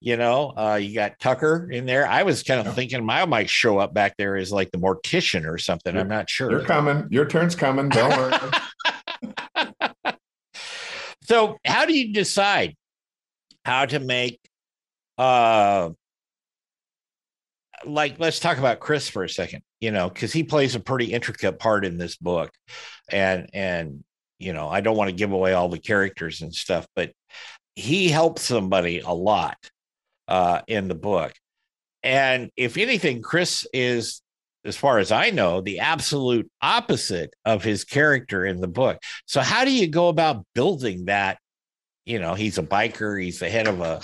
You 0.01 0.15
know, 0.15 0.53
uh, 0.55 0.79
you 0.81 0.95
got 0.95 1.19
Tucker 1.19 1.69
in 1.69 1.85
there. 1.85 2.07
I 2.07 2.23
was 2.23 2.41
kind 2.41 2.65
of 2.65 2.73
thinking 2.73 3.09
I 3.09 3.25
might 3.25 3.49
show 3.49 3.79
up 3.79 3.93
back 3.93 4.15
there 4.17 4.37
as 4.37 4.49
like 4.49 4.71
the 4.71 4.77
mortician 4.77 5.45
or 5.45 5.57
something. 5.57 5.93
You're, 5.93 6.03
I'm 6.03 6.07
not 6.07 6.29
sure. 6.29 6.49
You're 6.51 6.63
coming. 6.63 7.07
Your 7.09 7.25
turn's 7.25 7.53
coming. 7.53 7.89
Don't 7.89 8.09
worry. 8.17 9.33
so, 11.23 11.57
how 11.65 11.85
do 11.85 11.93
you 11.93 12.13
decide 12.13 12.77
how 13.65 13.85
to 13.85 13.99
make 13.99 14.39
uh 15.17 15.89
like 17.85 18.19
let's 18.19 18.39
talk 18.39 18.57
about 18.57 18.79
Chris 18.79 19.09
for 19.09 19.23
a 19.23 19.29
second, 19.29 19.61
you 19.79 19.91
know, 19.91 20.09
because 20.09 20.33
he 20.33 20.43
plays 20.43 20.75
a 20.75 20.79
pretty 20.79 21.13
intricate 21.13 21.59
part 21.59 21.85
in 21.85 21.97
this 21.97 22.15
book. 22.17 22.51
And 23.11 23.49
and 23.53 24.03
you 24.37 24.53
know, 24.53 24.69
I 24.69 24.81
don't 24.81 24.95
want 24.95 25.09
to 25.09 25.15
give 25.15 25.31
away 25.31 25.53
all 25.53 25.69
the 25.69 25.79
characters 25.79 26.41
and 26.41 26.53
stuff, 26.53 26.87
but 26.95 27.11
he 27.75 28.09
helps 28.09 28.43
somebody 28.43 28.99
a 28.99 29.11
lot 29.11 29.57
uh 30.29 30.61
in 30.67 30.87
the 30.87 30.95
book. 30.95 31.33
And 32.01 32.49
if 32.55 32.77
anything, 32.77 33.21
Chris 33.21 33.67
is, 33.73 34.21
as 34.63 34.77
far 34.77 34.99
as 34.99 35.11
I 35.11 35.31
know, 35.31 35.61
the 35.61 35.79
absolute 35.79 36.49
opposite 36.61 37.33
of 37.43 37.63
his 37.63 37.83
character 37.83 38.45
in 38.45 38.61
the 38.61 38.67
book. 38.67 38.99
So 39.25 39.41
how 39.41 39.65
do 39.65 39.71
you 39.71 39.87
go 39.87 40.07
about 40.07 40.45
building 40.55 41.05
that? 41.05 41.39
You 42.05 42.19
know, 42.19 42.35
he's 42.35 42.57
a 42.57 42.63
biker, 42.63 43.21
he's 43.21 43.39
the 43.39 43.49
head 43.49 43.67
of 43.67 43.81
a 43.81 44.01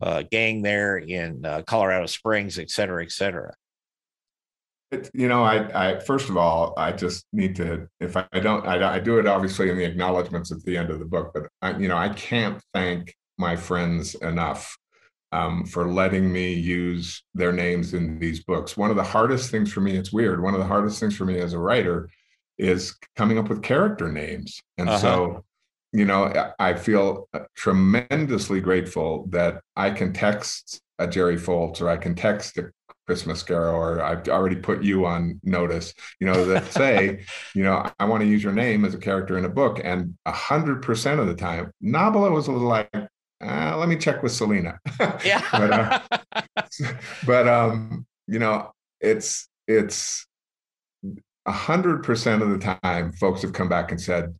uh, 0.00 0.22
gang 0.30 0.62
there 0.62 0.96
in 0.96 1.44
uh, 1.44 1.62
Colorado 1.62 2.06
Springs, 2.06 2.58
et 2.58 2.70
cetera, 2.70 3.02
et 3.02 3.12
cetera? 3.12 3.54
It, 4.90 5.10
you 5.14 5.28
know, 5.28 5.44
I, 5.44 5.90
I 5.92 6.00
first 6.00 6.28
of 6.28 6.36
all, 6.36 6.74
I 6.76 6.92
just 6.92 7.26
need 7.32 7.54
to. 7.56 7.86
If 8.00 8.16
I, 8.16 8.26
I 8.32 8.40
don't, 8.40 8.66
I, 8.66 8.94
I, 8.94 8.98
do 8.98 9.18
it 9.18 9.26
obviously 9.26 9.70
in 9.70 9.76
the 9.76 9.84
acknowledgments 9.84 10.50
at 10.50 10.62
the 10.64 10.76
end 10.76 10.90
of 10.90 10.98
the 10.98 11.04
book, 11.04 11.30
but 11.32 11.48
I, 11.62 11.78
you 11.78 11.86
know, 11.86 11.96
I 11.96 12.08
can't 12.08 12.60
thank 12.74 13.14
my 13.38 13.54
friends 13.54 14.16
enough 14.16 14.76
um, 15.32 15.64
for 15.64 15.90
letting 15.90 16.32
me 16.32 16.52
use 16.52 17.22
their 17.34 17.52
names 17.52 17.94
in 17.94 18.18
these 18.18 18.42
books. 18.44 18.76
One 18.76 18.90
of 18.90 18.96
the 18.96 19.02
hardest 19.02 19.50
things 19.50 19.72
for 19.72 19.80
me, 19.80 19.96
it's 19.96 20.12
weird. 20.12 20.42
One 20.42 20.54
of 20.54 20.60
the 20.60 20.66
hardest 20.66 20.98
things 21.00 21.16
for 21.16 21.24
me 21.24 21.38
as 21.38 21.52
a 21.52 21.58
writer 21.58 22.08
is 22.58 22.96
coming 23.16 23.38
up 23.38 23.48
with 23.48 23.62
character 23.62 24.10
names, 24.10 24.60
and 24.78 24.88
uh-huh. 24.88 24.98
so 24.98 25.44
you 25.92 26.04
know, 26.04 26.52
I 26.58 26.74
feel 26.74 27.28
uh, 27.34 27.40
tremendously 27.56 28.60
grateful 28.60 29.26
that 29.30 29.60
I 29.76 29.90
can 29.90 30.12
text 30.12 30.80
a 30.98 31.06
Jerry 31.06 31.36
Foltz 31.36 31.80
or 31.80 31.88
I 31.88 31.96
can 31.96 32.14
text 32.14 32.58
a 32.58 32.70
Chris 33.06 33.24
Mascaro 33.24 33.72
or 33.72 34.00
I've 34.00 34.28
already 34.28 34.54
put 34.54 34.84
you 34.84 35.04
on 35.04 35.40
notice, 35.42 35.92
you 36.20 36.28
know, 36.28 36.44
that 36.44 36.72
say, 36.72 37.24
you 37.54 37.64
know, 37.64 37.90
I 37.98 38.04
want 38.04 38.20
to 38.20 38.28
use 38.28 38.42
your 38.42 38.52
name 38.52 38.84
as 38.84 38.94
a 38.94 38.98
character 38.98 39.36
in 39.36 39.44
a 39.44 39.48
book. 39.48 39.80
And 39.82 40.16
a 40.26 40.32
hundred 40.32 40.82
percent 40.82 41.18
of 41.18 41.26
the 41.26 41.34
time, 41.34 41.72
Nobilo 41.82 42.30
was 42.30 42.46
a 42.46 42.52
little 42.52 42.68
like, 42.68 42.88
uh, 43.44 43.76
let 43.76 43.88
me 43.88 43.96
check 43.96 44.22
with 44.22 44.32
Selena. 44.32 44.78
Yeah. 45.24 45.42
but, 45.52 45.70
uh, 45.72 46.00
but 47.26 47.48
um, 47.48 48.06
you 48.26 48.38
know, 48.38 48.72
it's 49.00 49.48
it's 49.66 50.26
a 51.46 51.52
hundred 51.52 52.02
percent 52.02 52.42
of 52.42 52.50
the 52.50 52.58
time 52.58 53.12
folks 53.12 53.42
have 53.42 53.52
come 53.52 53.68
back 53.68 53.90
and 53.90 54.00
said, 54.00 54.34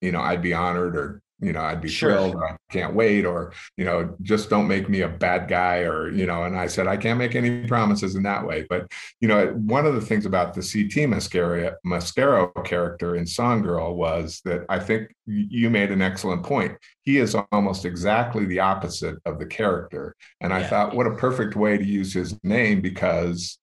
you 0.00 0.12
know, 0.12 0.20
I'd 0.20 0.42
be 0.42 0.54
honored 0.54 0.96
or, 0.96 1.22
you 1.40 1.52
know, 1.52 1.60
I'd 1.60 1.80
be 1.80 1.88
sure. 1.88 2.10
thrilled 2.10 2.34
or 2.34 2.48
I 2.52 2.56
can't 2.70 2.94
wait 2.94 3.24
or, 3.24 3.52
you 3.76 3.84
know, 3.84 4.14
just 4.22 4.50
don't 4.50 4.68
make 4.68 4.88
me 4.88 5.00
a 5.00 5.08
bad 5.08 5.48
guy 5.48 5.78
or, 5.78 6.10
you 6.10 6.26
know, 6.26 6.44
and 6.44 6.56
I 6.56 6.66
said, 6.66 6.86
I 6.86 6.96
can't 6.96 7.18
make 7.18 7.34
any 7.34 7.66
promises 7.66 8.14
in 8.14 8.22
that 8.24 8.46
way. 8.46 8.66
But, 8.68 8.90
you 9.20 9.28
know, 9.28 9.46
one 9.48 9.86
of 9.86 9.94
the 9.94 10.00
things 10.00 10.26
about 10.26 10.54
the 10.54 10.60
CT 10.60 11.08
Mascara, 11.08 11.76
Mascaro 11.84 12.52
character 12.64 13.16
in 13.16 13.26
Song 13.26 13.62
Girl 13.62 13.94
was 13.94 14.40
that 14.44 14.66
I 14.68 14.78
think 14.78 15.14
you 15.26 15.70
made 15.70 15.90
an 15.90 16.02
excellent 16.02 16.42
point. 16.42 16.76
He 17.02 17.18
is 17.18 17.34
almost 17.52 17.84
exactly 17.84 18.44
the 18.44 18.60
opposite 18.60 19.16
of 19.24 19.38
the 19.38 19.46
character. 19.46 20.14
And 20.40 20.52
I 20.52 20.60
yeah. 20.60 20.68
thought, 20.68 20.94
what 20.94 21.06
a 21.06 21.14
perfect 21.14 21.56
way 21.56 21.78
to 21.78 21.84
use 21.84 22.12
his 22.12 22.38
name 22.44 22.82
because 22.82 23.58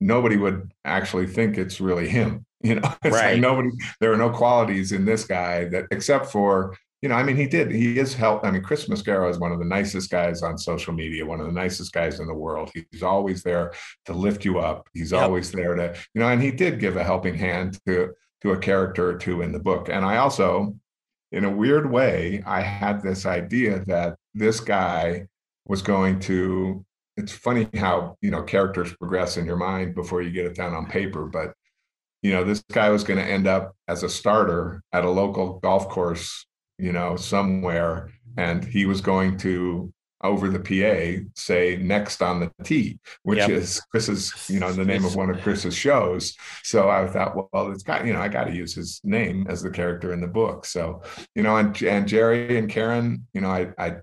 nobody 0.00 0.36
would 0.36 0.72
actually 0.84 1.26
think 1.26 1.58
it's 1.58 1.80
really 1.80 2.08
him 2.08 2.44
you 2.64 2.76
know, 2.76 2.94
it's 3.04 3.14
right. 3.14 3.32
like 3.32 3.40
nobody, 3.42 3.68
there 4.00 4.10
are 4.10 4.16
no 4.16 4.30
qualities 4.30 4.90
in 4.90 5.04
this 5.04 5.26
guy 5.26 5.66
that, 5.66 5.84
except 5.90 6.32
for, 6.32 6.74
you 7.04 7.08
know, 7.10 7.16
I 7.16 7.22
mean, 7.22 7.36
he 7.36 7.46
did, 7.46 7.70
he 7.70 7.98
is 7.98 8.14
help. 8.14 8.46
I 8.46 8.50
mean, 8.50 8.62
Chris 8.62 8.88
Mascaro 8.88 9.28
is 9.28 9.38
one 9.38 9.52
of 9.52 9.58
the 9.58 9.66
nicest 9.66 10.08
guys 10.08 10.42
on 10.42 10.56
social 10.56 10.94
media, 10.94 11.26
one 11.26 11.38
of 11.38 11.44
the 11.44 11.52
nicest 11.52 11.92
guys 11.92 12.18
in 12.18 12.26
the 12.26 12.32
world. 12.32 12.70
He's 12.90 13.02
always 13.02 13.42
there 13.42 13.74
to 14.06 14.14
lift 14.14 14.42
you 14.42 14.58
up. 14.58 14.88
He's 14.94 15.12
yep. 15.12 15.20
always 15.20 15.52
there 15.52 15.74
to, 15.74 15.94
you 16.14 16.22
know, 16.22 16.28
and 16.28 16.40
he 16.40 16.50
did 16.50 16.80
give 16.80 16.96
a 16.96 17.04
helping 17.04 17.34
hand 17.34 17.78
to, 17.86 18.14
to 18.40 18.52
a 18.52 18.58
character 18.58 19.10
or 19.10 19.18
two 19.18 19.42
in 19.42 19.52
the 19.52 19.58
book. 19.58 19.90
And 19.90 20.02
I 20.02 20.16
also, 20.16 20.76
in 21.30 21.44
a 21.44 21.50
weird 21.54 21.90
way, 21.90 22.42
I 22.46 22.62
had 22.62 23.02
this 23.02 23.26
idea 23.26 23.84
that 23.84 24.16
this 24.32 24.60
guy 24.60 25.26
was 25.66 25.82
going 25.82 26.20
to 26.20 26.86
it's 27.18 27.32
funny 27.32 27.68
how 27.76 28.16
you 28.22 28.30
know 28.30 28.42
characters 28.42 28.96
progress 28.96 29.36
in 29.36 29.46
your 29.46 29.56
mind 29.56 29.94
before 29.94 30.20
you 30.20 30.32
get 30.32 30.46
it 30.46 30.56
down 30.56 30.74
on 30.74 30.84
paper 30.84 31.26
but 31.26 31.54
you 32.24 32.32
know, 32.32 32.42
this 32.42 32.64
guy 32.72 32.88
was 32.88 33.04
going 33.04 33.18
to 33.18 33.24
end 33.24 33.46
up 33.46 33.76
as 33.86 34.02
a 34.02 34.08
starter 34.08 34.82
at 34.94 35.04
a 35.04 35.10
local 35.10 35.60
golf 35.60 35.90
course, 35.90 36.46
you 36.84 36.92
know, 36.92 37.16
somewhere, 37.16 38.10
and 38.36 38.62
he 38.62 38.84
was 38.84 39.00
going 39.00 39.38
to 39.38 39.90
over 40.22 40.50
the 40.50 40.58
PA 40.58 41.24
say 41.34 41.76
next 41.76 42.20
on 42.20 42.40
the 42.40 42.52
T, 42.62 42.98
which 43.22 43.38
yep. 43.38 43.48
is 43.48 43.80
Chris's, 43.90 44.50
you 44.50 44.60
know, 44.60 44.70
the 44.70 44.84
name 44.84 45.06
of 45.06 45.16
one 45.16 45.30
of 45.30 45.40
Chris's 45.42 45.74
shows. 45.74 46.36
So 46.62 46.90
I 46.90 47.06
thought, 47.06 47.36
well, 47.36 47.72
it's 47.72 47.82
got, 47.82 48.04
you 48.04 48.12
know, 48.12 48.20
I 48.20 48.28
got 48.28 48.44
to 48.44 48.54
use 48.54 48.74
his 48.74 49.00
name 49.02 49.46
as 49.48 49.62
the 49.62 49.70
character 49.70 50.12
in 50.12 50.20
the 50.20 50.26
book. 50.26 50.66
So, 50.66 51.00
you 51.34 51.42
know, 51.42 51.56
and 51.56 51.80
and 51.82 52.06
Jerry 52.06 52.58
and 52.58 52.68
Karen, 52.68 53.26
you 53.32 53.40
know, 53.40 53.50
I 53.50 53.68
I 53.78 53.96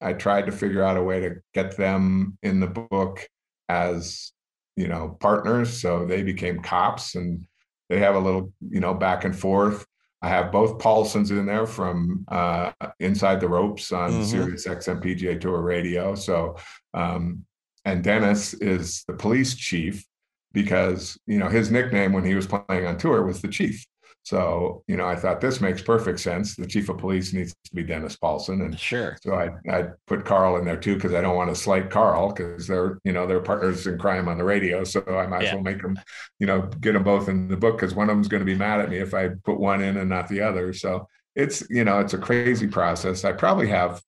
I 0.00 0.12
tried 0.14 0.46
to 0.46 0.52
figure 0.52 0.82
out 0.82 0.96
a 0.96 1.02
way 1.02 1.20
to 1.20 1.36
get 1.52 1.76
them 1.76 2.38
in 2.42 2.60
the 2.60 2.66
book 2.66 3.28
as, 3.68 4.32
you 4.74 4.88
know, 4.88 5.18
partners. 5.20 5.78
So 5.78 6.06
they 6.06 6.22
became 6.22 6.62
cops 6.62 7.14
and 7.14 7.46
they 7.90 7.98
have 7.98 8.14
a 8.14 8.20
little, 8.20 8.54
you 8.70 8.80
know, 8.80 8.94
back 8.94 9.24
and 9.24 9.38
forth. 9.38 9.84
I 10.22 10.28
have 10.28 10.52
both 10.52 10.78
Paulsons 10.78 11.32
in 11.32 11.46
there 11.46 11.66
from 11.66 12.24
uh, 12.28 12.70
Inside 13.00 13.40
the 13.40 13.48
Ropes 13.48 13.90
on 13.90 14.12
mm-hmm. 14.12 14.22
Sirius 14.22 14.66
XM 14.66 15.02
PGA 15.02 15.40
Tour 15.40 15.60
Radio. 15.60 16.14
So, 16.14 16.56
um, 16.94 17.44
and 17.84 18.04
Dennis 18.04 18.54
is 18.54 19.02
the 19.08 19.14
police 19.14 19.56
chief 19.56 20.06
because 20.52 21.18
you 21.26 21.38
know 21.38 21.48
his 21.48 21.70
nickname 21.70 22.12
when 22.12 22.24
he 22.24 22.34
was 22.34 22.46
playing 22.46 22.86
on 22.86 22.98
tour 22.98 23.24
was 23.24 23.40
the 23.40 23.48
chief. 23.48 23.84
So, 24.24 24.84
you 24.86 24.96
know, 24.96 25.06
I 25.06 25.16
thought 25.16 25.40
this 25.40 25.60
makes 25.60 25.82
perfect 25.82 26.20
sense. 26.20 26.54
The 26.54 26.66
chief 26.66 26.88
of 26.88 26.98
police 26.98 27.32
needs 27.32 27.54
to 27.64 27.74
be 27.74 27.82
Dennis 27.82 28.14
Paulson. 28.16 28.60
And 28.60 28.78
sure. 28.78 29.18
So 29.20 29.34
I 29.34 29.50
I 29.68 29.88
put 30.06 30.24
Carl 30.24 30.56
in 30.58 30.64
there 30.64 30.76
too, 30.76 30.94
because 30.94 31.12
I 31.12 31.20
don't 31.20 31.34
want 31.34 31.50
to 31.50 31.60
slight 31.60 31.90
Carl 31.90 32.32
because 32.32 32.68
they're, 32.68 33.00
you 33.02 33.12
know, 33.12 33.26
they're 33.26 33.40
partners 33.40 33.86
in 33.86 33.98
crime 33.98 34.28
on 34.28 34.38
the 34.38 34.44
radio. 34.44 34.84
So 34.84 35.02
I 35.08 35.26
might 35.26 35.42
yeah. 35.42 35.48
as 35.48 35.54
well 35.54 35.64
make 35.64 35.82
them, 35.82 35.98
you 36.38 36.46
know, 36.46 36.62
get 36.80 36.92
them 36.92 37.02
both 37.02 37.28
in 37.28 37.48
the 37.48 37.56
book 37.56 37.76
because 37.76 37.94
one 37.94 38.08
of 38.08 38.14
them's 38.14 38.28
going 38.28 38.42
to 38.42 38.46
be 38.46 38.54
mad 38.54 38.80
at 38.80 38.90
me 38.90 38.98
if 38.98 39.12
I 39.12 39.30
put 39.44 39.58
one 39.58 39.82
in 39.82 39.96
and 39.96 40.08
not 40.08 40.28
the 40.28 40.40
other. 40.40 40.72
So 40.72 41.08
it's, 41.34 41.68
you 41.68 41.82
know, 41.82 41.98
it's 41.98 42.14
a 42.14 42.18
crazy 42.18 42.68
process. 42.68 43.24
I 43.24 43.32
probably 43.32 43.68
have 43.68 44.00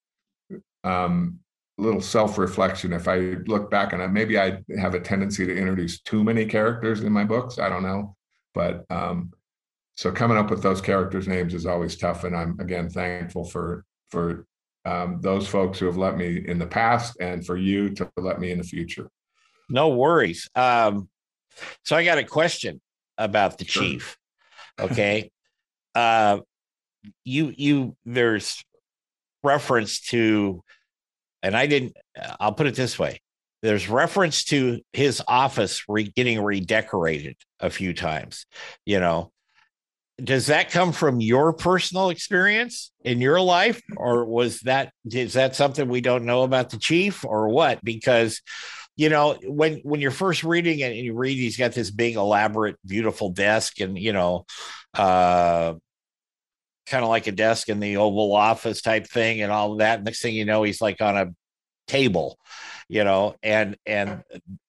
um 0.85 1.41
little 1.77 2.01
self-reflection 2.01 2.93
if 2.93 3.09
i 3.09 3.19
look 3.47 3.71
back 3.71 3.93
on 3.93 4.01
it 4.01 4.09
maybe 4.09 4.39
i 4.39 4.59
have 4.79 4.95
a 4.95 5.01
tendency 5.01 5.45
to 5.45 5.57
introduce 5.57 6.01
too 6.01 6.23
many 6.23 6.47
characters 6.47 7.03
in 7.03 7.13
my 7.13 7.25
books 7.25 7.59
i 7.59 7.69
don't 7.69 7.83
know 7.83 8.15
but 8.55 8.85
um 8.91 9.33
so 9.97 10.11
coming 10.11 10.37
up 10.37 10.51
with 10.51 10.63
those 10.63 10.81
characters' 10.81 11.29
names 11.29 11.55
is 11.55 11.67
always 11.67 11.97
tough, 11.97 12.25
and 12.25 12.37
I'm 12.37 12.59
again 12.59 12.91
thankful 12.91 13.45
for 13.45 13.85
for 14.11 14.47
um, 14.85 15.21
those 15.21 15.47
folks 15.47 15.79
who 15.79 15.87
have 15.87 15.97
let 15.97 16.17
me 16.17 16.45
in 16.47 16.59
the 16.59 16.67
past, 16.67 17.17
and 17.21 17.47
for 17.47 17.57
you 17.57 17.91
to 17.95 18.11
let 18.17 18.41
me 18.41 18.51
in 18.51 18.59
the 18.59 18.65
future. 18.65 19.09
No 19.69 19.91
worries. 19.91 20.49
Um, 20.55 21.09
so 21.85 21.97
I 21.97 22.05
got 22.05 22.19
a 22.19 22.25
question 22.25 22.81
about 23.17 23.59
the 23.59 23.65
sure. 23.65 23.83
chief. 23.83 24.19
Okay, 24.81 25.31
uh, 25.95 26.41
you 27.25 27.55
you 27.57 27.97
there's 28.05 28.65
reference 29.45 30.01
to, 30.01 30.65
and 31.45 31.57
I 31.57 31.67
didn't. 31.67 31.97
I'll 32.41 32.55
put 32.55 32.67
it 32.67 32.75
this 32.75 32.99
way: 32.99 33.21
there's 33.63 33.89
reference 33.89 34.45
to 34.45 34.81
his 34.93 35.23
office 35.29 35.85
re- 35.89 36.13
getting 36.17 36.43
redecorated 36.43 37.37
a 37.61 37.71
few 37.71 37.95
times. 37.95 38.47
You 38.85 38.99
know, 38.99 39.31
does 40.23 40.47
that 40.47 40.71
come 40.71 40.93
from 40.93 41.21
your 41.21 41.53
personal 41.53 42.11
experience 42.11 42.91
in 43.05 43.21
your 43.21 43.41
life 43.41 43.81
or 43.97 44.25
was 44.25 44.61
that 44.61 44.93
is 45.05 45.35
that 45.35 45.55
something 45.55 45.89
we 45.89 46.01
don't 46.01 46.25
know 46.25 46.43
about 46.43 46.71
the 46.71 46.79
chief 46.79 47.25
or 47.25 47.49
what 47.49 47.85
because 47.85 48.41
you 48.97 49.09
know, 49.09 49.37
when 49.43 49.79
when 49.79 50.01
you're 50.01 50.13
first 50.13 50.45
reading 50.45 50.79
it 50.79 50.93
and 50.93 51.05
you 51.05 51.15
read 51.15 51.37
he's 51.37 51.57
got 51.57 51.73
this 51.73 51.91
big, 51.91 52.15
elaborate, 52.15 52.77
beautiful 52.87 53.31
desk, 53.31 53.81
and 53.81 53.99
you 53.99 54.13
know, 54.13 54.47
uh 54.95 55.75
kind 56.87 57.03
of 57.03 57.09
like 57.09 57.27
a 57.27 57.33
desk 57.33 57.69
in 57.69 57.81
the 57.81 57.97
Oval 57.97 58.35
Office 58.35 58.83
type 58.83 59.07
thing 59.07 59.43
and 59.43 59.51
all 59.51 59.77
that. 59.77 60.03
Next 60.03 60.23
thing 60.23 60.35
you 60.35 60.45
know, 60.45 60.63
he's 60.63 60.81
like 60.81 61.01
on 61.01 61.17
a 61.17 61.35
table, 61.87 62.39
you 62.89 63.05
know, 63.05 63.37
and 63.43 63.77
and 63.87 64.23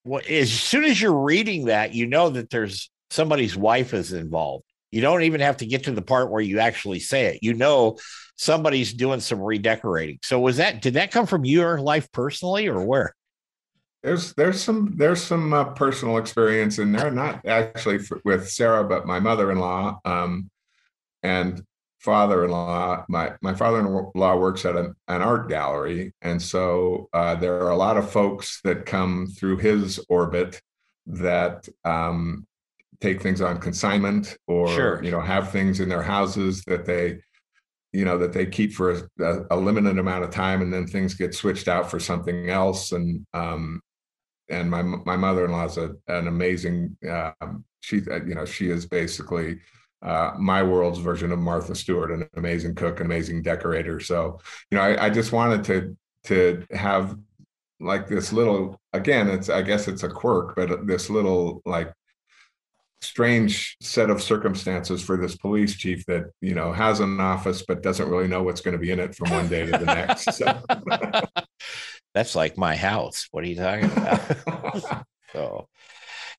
what, 0.04 0.28
as 0.28 0.52
soon 0.52 0.86
as 0.86 1.02
you're 1.02 1.14
reading 1.14 1.66
that, 1.66 1.94
you 1.94 2.08
know 2.08 2.30
that 2.30 2.50
there's 2.50 2.90
somebody's 3.10 3.56
wife 3.56 3.94
is 3.94 4.14
involved. 4.14 4.66
You 4.92 5.02
don't 5.02 5.24
even 5.24 5.42
have 5.42 5.58
to 5.58 5.66
get 5.66 5.84
to 5.86 5.92
the 5.92 6.02
part 6.02 6.32
where 6.32 6.42
you 6.42 6.60
actually 6.60 7.00
say 7.00 7.26
it. 7.28 7.40
You 7.42 7.54
know 7.54 7.98
somebody's 8.38 8.94
doing 8.94 9.20
some 9.20 9.42
redecorating. 9.42 10.20
So 10.24 10.40
was 10.40 10.58
that 10.58 10.82
did 10.82 10.96
that 10.96 11.12
come 11.12 11.26
from 11.26 11.46
your 11.46 11.80
life 11.80 12.12
personally 12.12 12.68
or 12.68 12.86
where? 12.86 13.14
There's 14.04 14.34
there's 14.36 14.62
some 14.62 14.94
there's 14.98 15.22
some 15.22 15.52
uh, 15.52 15.66
personal 15.66 16.18
experience 16.18 16.78
in 16.78 16.92
there, 16.92 17.10
not 17.10 17.46
actually 17.46 17.98
for, 17.98 18.22
with 18.24 18.48
Sarah, 18.48 18.84
but 18.84 19.08
my 19.08 19.20
mother-in-law 19.20 20.00
um, 20.06 20.50
and 21.24 21.64
father-in-law. 22.06 23.06
My 23.10 23.34
my 23.42 23.54
father-in-law 23.54 24.36
works 24.38 24.64
at 24.66 24.76
an, 24.76 24.96
an 25.08 25.22
art 25.22 25.50
gallery, 25.50 26.14
and 26.22 26.42
so 26.42 27.10
uh, 27.14 27.36
there 27.36 27.60
are 27.64 27.72
a 27.72 27.76
lot 27.88 27.98
of 27.98 28.10
folks 28.10 28.62
that 28.64 28.86
come 28.86 29.28
through 29.38 29.58
his 29.58 30.00
orbit 30.08 30.62
that 31.08 31.68
um, 31.84 32.46
take 33.02 33.22
things 33.22 33.42
on 33.42 33.60
consignment 33.60 34.38
or 34.48 34.68
Sure. 34.70 35.04
you 35.04 35.12
know 35.12 35.22
have 35.22 35.52
things 35.52 35.80
in 35.80 35.90
their 35.90 36.02
houses 36.16 36.64
that 36.68 36.86
they 36.86 37.18
you 37.92 38.06
know 38.06 38.18
that 38.18 38.34
they 38.34 38.46
keep 38.46 38.74
for 38.74 38.92
a, 39.20 39.34
a 39.52 39.58
limited 39.58 39.98
amount 40.00 40.24
of 40.24 40.32
time 40.32 40.62
and 40.62 40.72
then 40.74 40.88
things 40.88 41.14
get 41.14 41.34
switched 41.36 41.68
out 41.68 41.90
for 41.92 42.00
something 42.00 42.50
else 42.50 42.92
and 42.92 43.26
um 43.34 43.82
and 44.50 44.70
my 44.70 44.82
my 44.82 45.16
mother-in-law 45.16 45.66
is 45.66 45.78
a, 45.78 45.90
an 46.08 46.28
amazing 46.28 46.96
um 47.10 47.64
she 47.82 48.02
uh, 48.12 48.24
you 48.26 48.36
know 48.36 48.46
she 48.46 48.70
is 48.70 48.86
basically 48.86 49.60
uh, 50.06 50.32
my 50.38 50.62
world's 50.62 51.00
version 51.00 51.32
of 51.32 51.40
Martha 51.40 51.74
Stewart, 51.74 52.12
an 52.12 52.28
amazing 52.36 52.76
cook, 52.76 53.00
an 53.00 53.08
amazing 53.08 53.42
decorator. 53.42 54.00
So, 54.00 54.40
you 54.70 54.78
know, 54.78 54.84
I, 54.84 55.08
I 55.08 55.10
just 55.10 55.32
wanted 55.32 55.64
to 55.66 55.98
to 56.26 56.66
have 56.72 57.18
like 57.80 58.08
this 58.08 58.32
little 58.32 58.80
again, 58.94 59.28
it's 59.28 59.50
I 59.50 59.64
guess 59.64 59.88
it's 59.88 60.04
a 60.04 60.10
quirk, 60.10 60.56
but 60.56 60.86
this 60.86 61.10
little 61.10 61.62
like 61.66 61.92
strange 63.02 63.78
set 63.82 64.10
of 64.10 64.22
circumstances 64.22 65.02
for 65.02 65.18
this 65.18 65.36
police 65.36 65.76
chief 65.76 66.06
that 66.06 66.26
you 66.40 66.56
know 66.56 66.72
has 66.72 67.00
an 67.00 67.20
office 67.20 67.64
but 67.68 67.84
doesn't 67.84 68.10
really 68.10 68.28
know 68.28 68.44
what's 68.44 68.62
going 68.62 68.74
to 68.74 68.80
be 68.80 68.92
in 68.92 69.00
it 69.00 69.16
from 69.16 69.32
one 69.32 69.48
day 69.48 69.66
to 69.66 69.72
the 69.72 69.86
next. 69.86 70.34
So. 70.34 70.62
That's 72.14 72.34
like 72.34 72.58
my 72.58 72.78
house. 72.78 73.28
What 73.32 73.44
are 73.44 73.48
you 73.48 73.58
talking 73.58 73.92
about? 73.92 75.06
so 75.34 75.68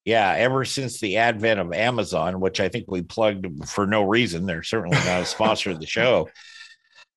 yeah, 0.06 0.34
ever 0.38 0.64
since 0.64 1.00
the 1.00 1.16
advent 1.16 1.58
of 1.58 1.72
Amazon, 1.72 2.38
which 2.38 2.60
I 2.60 2.68
think 2.68 2.84
we 2.88 3.02
plugged 3.02 3.68
for 3.68 3.88
no 3.88 4.04
reason, 4.04 4.46
they're 4.46 4.62
certainly 4.62 4.96
not 4.98 5.22
a 5.22 5.26
sponsor 5.26 5.70
of 5.70 5.80
the 5.80 5.86
show. 5.86 6.28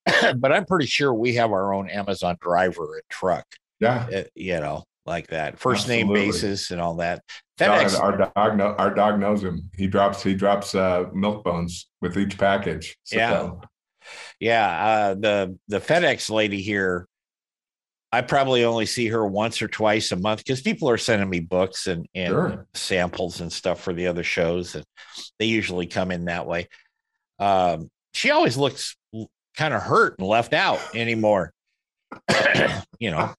but 0.38 0.52
I'm 0.52 0.66
pretty 0.66 0.88
sure 0.88 1.14
we 1.14 1.36
have 1.36 1.52
our 1.52 1.72
own 1.72 1.88
Amazon 1.88 2.36
driver 2.42 2.96
and 2.96 3.04
truck, 3.08 3.46
yeah, 3.80 4.08
uh, 4.14 4.24
you 4.34 4.60
know, 4.60 4.86
like 5.06 5.28
that 5.28 5.60
first 5.60 5.88
name 5.88 6.12
basis 6.12 6.72
and 6.72 6.82
all 6.82 6.96
that. 6.96 7.22
FedEx, 7.60 8.00
our 8.00 8.18
dog 8.18 8.58
know, 8.58 8.74
our 8.80 8.94
dog 8.94 9.20
knows 9.20 9.44
him. 9.44 9.70
He 9.76 9.86
drops 9.86 10.24
he 10.24 10.34
drops 10.34 10.74
uh, 10.74 11.06
milk 11.14 11.44
bones 11.44 11.90
with 12.02 12.18
each 12.18 12.40
package. 12.40 12.98
So, 13.04 13.18
Yeah. 13.18 13.52
yeah, 14.40 14.86
uh, 14.86 15.14
the 15.14 15.60
the 15.68 15.80
FedEx 15.80 16.32
lady 16.32 16.62
here, 16.64 17.08
I 18.12 18.22
probably 18.22 18.64
only 18.64 18.86
see 18.88 19.08
her 19.08 19.26
once 19.26 19.62
or 19.62 19.68
twice 19.68 20.12
a 20.12 20.16
month 20.16 20.40
because 20.40 20.62
people 20.62 20.90
are 20.90 20.98
sending 20.98 21.30
me 21.30 21.40
books 21.42 21.86
and 21.88 22.08
and 22.16 22.30
Sure. 22.30 22.68
samples 22.74 23.40
and 23.40 23.54
stuff 23.54 23.82
for 23.82 23.94
the 23.94 24.08
other 24.08 24.24
shows, 24.24 24.74
and 24.76 24.84
they 25.38 25.46
usually 25.46 25.86
come 25.86 26.10
in 26.12 26.26
that 26.26 26.48
way. 26.48 26.68
Um, 27.38 27.90
she 28.14 28.32
always 28.32 28.58
looks 28.58 28.98
kind 29.56 29.74
of 29.74 29.82
hurt 29.84 30.18
and 30.18 30.28
left 30.28 30.54
out 30.54 30.80
anymore. 30.96 31.54
you 33.00 33.12
know, 33.12 33.32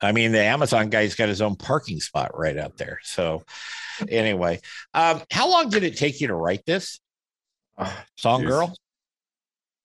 I 0.00 0.12
mean, 0.12 0.32
the 0.32 0.42
Amazon 0.42 0.88
guy's 0.88 1.14
got 1.14 1.28
his 1.28 1.42
own 1.42 1.56
parking 1.56 2.00
spot 2.00 2.36
right 2.36 2.56
out 2.56 2.78
there. 2.78 2.98
So, 3.02 3.42
anyway, 4.08 4.60
um, 4.94 5.20
how 5.30 5.50
long 5.50 5.68
did 5.68 5.82
it 5.84 5.98
take 5.98 6.20
you 6.22 6.28
to 6.28 6.34
write 6.34 6.64
this 6.64 6.98
Ah, 7.76 8.04
song, 8.16 8.42
girl? 8.44 8.74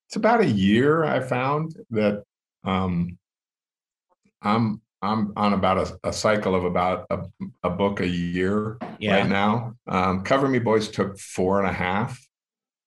it's 0.08 0.16
about 0.16 0.40
a 0.42 0.48
year. 0.48 1.04
I 1.04 1.20
found 1.20 1.76
that 1.92 2.24
um, 2.64 3.19
I'm 4.42 4.82
I'm 5.02 5.32
on 5.38 5.54
about 5.54 5.78
a, 5.78 6.10
a 6.10 6.14
cycle 6.14 6.56
of 6.56 6.66
about 6.66 7.06
a, 7.10 7.20
a 7.64 7.70
book 7.70 8.02
a 8.02 8.08
year 8.08 8.78
Yeah. 9.00 9.20
right 9.22 9.30
now. 9.30 9.76
Um, 9.88 10.24
Cover 10.24 10.48
Me 10.50 10.60
Boys 10.60 10.90
took 10.90 11.18
four 11.18 11.60
and 11.60 11.68
a 11.70 11.72
half 11.74 12.20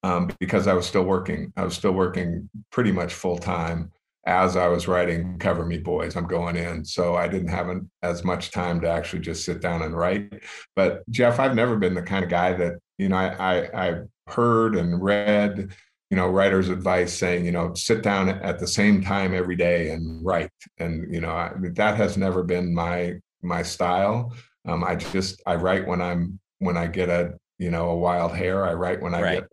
um, 0.02 0.30
because 0.38 0.66
I 0.66 0.74
was 0.74 0.84
still 0.86 1.04
working. 1.04 1.52
I 1.56 1.64
was 1.64 1.74
still 1.74 1.92
working 1.92 2.50
pretty 2.70 2.92
much 2.92 3.14
full 3.14 3.38
time 3.38 3.90
as 4.26 4.56
I 4.56 4.68
was 4.68 4.86
writing 4.86 5.38
Cover 5.38 5.64
Me 5.64 5.78
Boys. 5.78 6.14
I'm 6.14 6.26
going 6.26 6.56
in, 6.56 6.84
so 6.84 7.14
I 7.16 7.28
didn't 7.28 7.48
have 7.48 7.68
an, 7.68 7.90
as 8.02 8.24
much 8.24 8.50
time 8.50 8.80
to 8.82 8.88
actually 8.88 9.20
just 9.20 9.44
sit 9.44 9.60
down 9.62 9.80
and 9.82 9.96
write. 9.96 10.32
But 10.76 11.08
Jeff, 11.10 11.40
I've 11.40 11.54
never 11.54 11.76
been 11.76 11.94
the 11.94 12.02
kind 12.02 12.24
of 12.24 12.30
guy 12.30 12.52
that 12.52 12.74
you 12.98 13.08
know. 13.08 13.16
I 13.16 13.28
I, 13.62 13.88
I 13.90 14.00
heard 14.28 14.76
and 14.76 15.02
read 15.02 15.72
you 16.12 16.16
know 16.16 16.28
writers 16.28 16.68
advice 16.68 17.10
saying 17.14 17.46
you 17.46 17.52
know 17.52 17.72
sit 17.72 18.02
down 18.02 18.28
at 18.28 18.58
the 18.58 18.66
same 18.66 19.02
time 19.02 19.32
every 19.32 19.56
day 19.56 19.92
and 19.92 20.22
write. 20.22 20.50
And 20.76 21.12
you 21.12 21.22
know 21.22 21.30
I, 21.30 21.52
that 21.72 21.96
has 21.96 22.18
never 22.18 22.42
been 22.42 22.74
my 22.74 23.14
my 23.40 23.62
style. 23.62 24.34
Um, 24.68 24.84
i 24.84 24.94
just 24.94 25.42
i 25.46 25.54
write 25.54 25.88
when 25.88 26.02
i'm 26.02 26.38
when 26.58 26.76
i 26.76 26.86
get 26.86 27.08
a 27.08 27.32
you 27.58 27.70
know 27.70 27.88
a 27.88 27.96
wild 27.96 28.36
hair. 28.36 28.66
I 28.66 28.74
write 28.74 29.00
when 29.00 29.14
i 29.14 29.22
Right. 29.22 29.40
get 29.40 29.48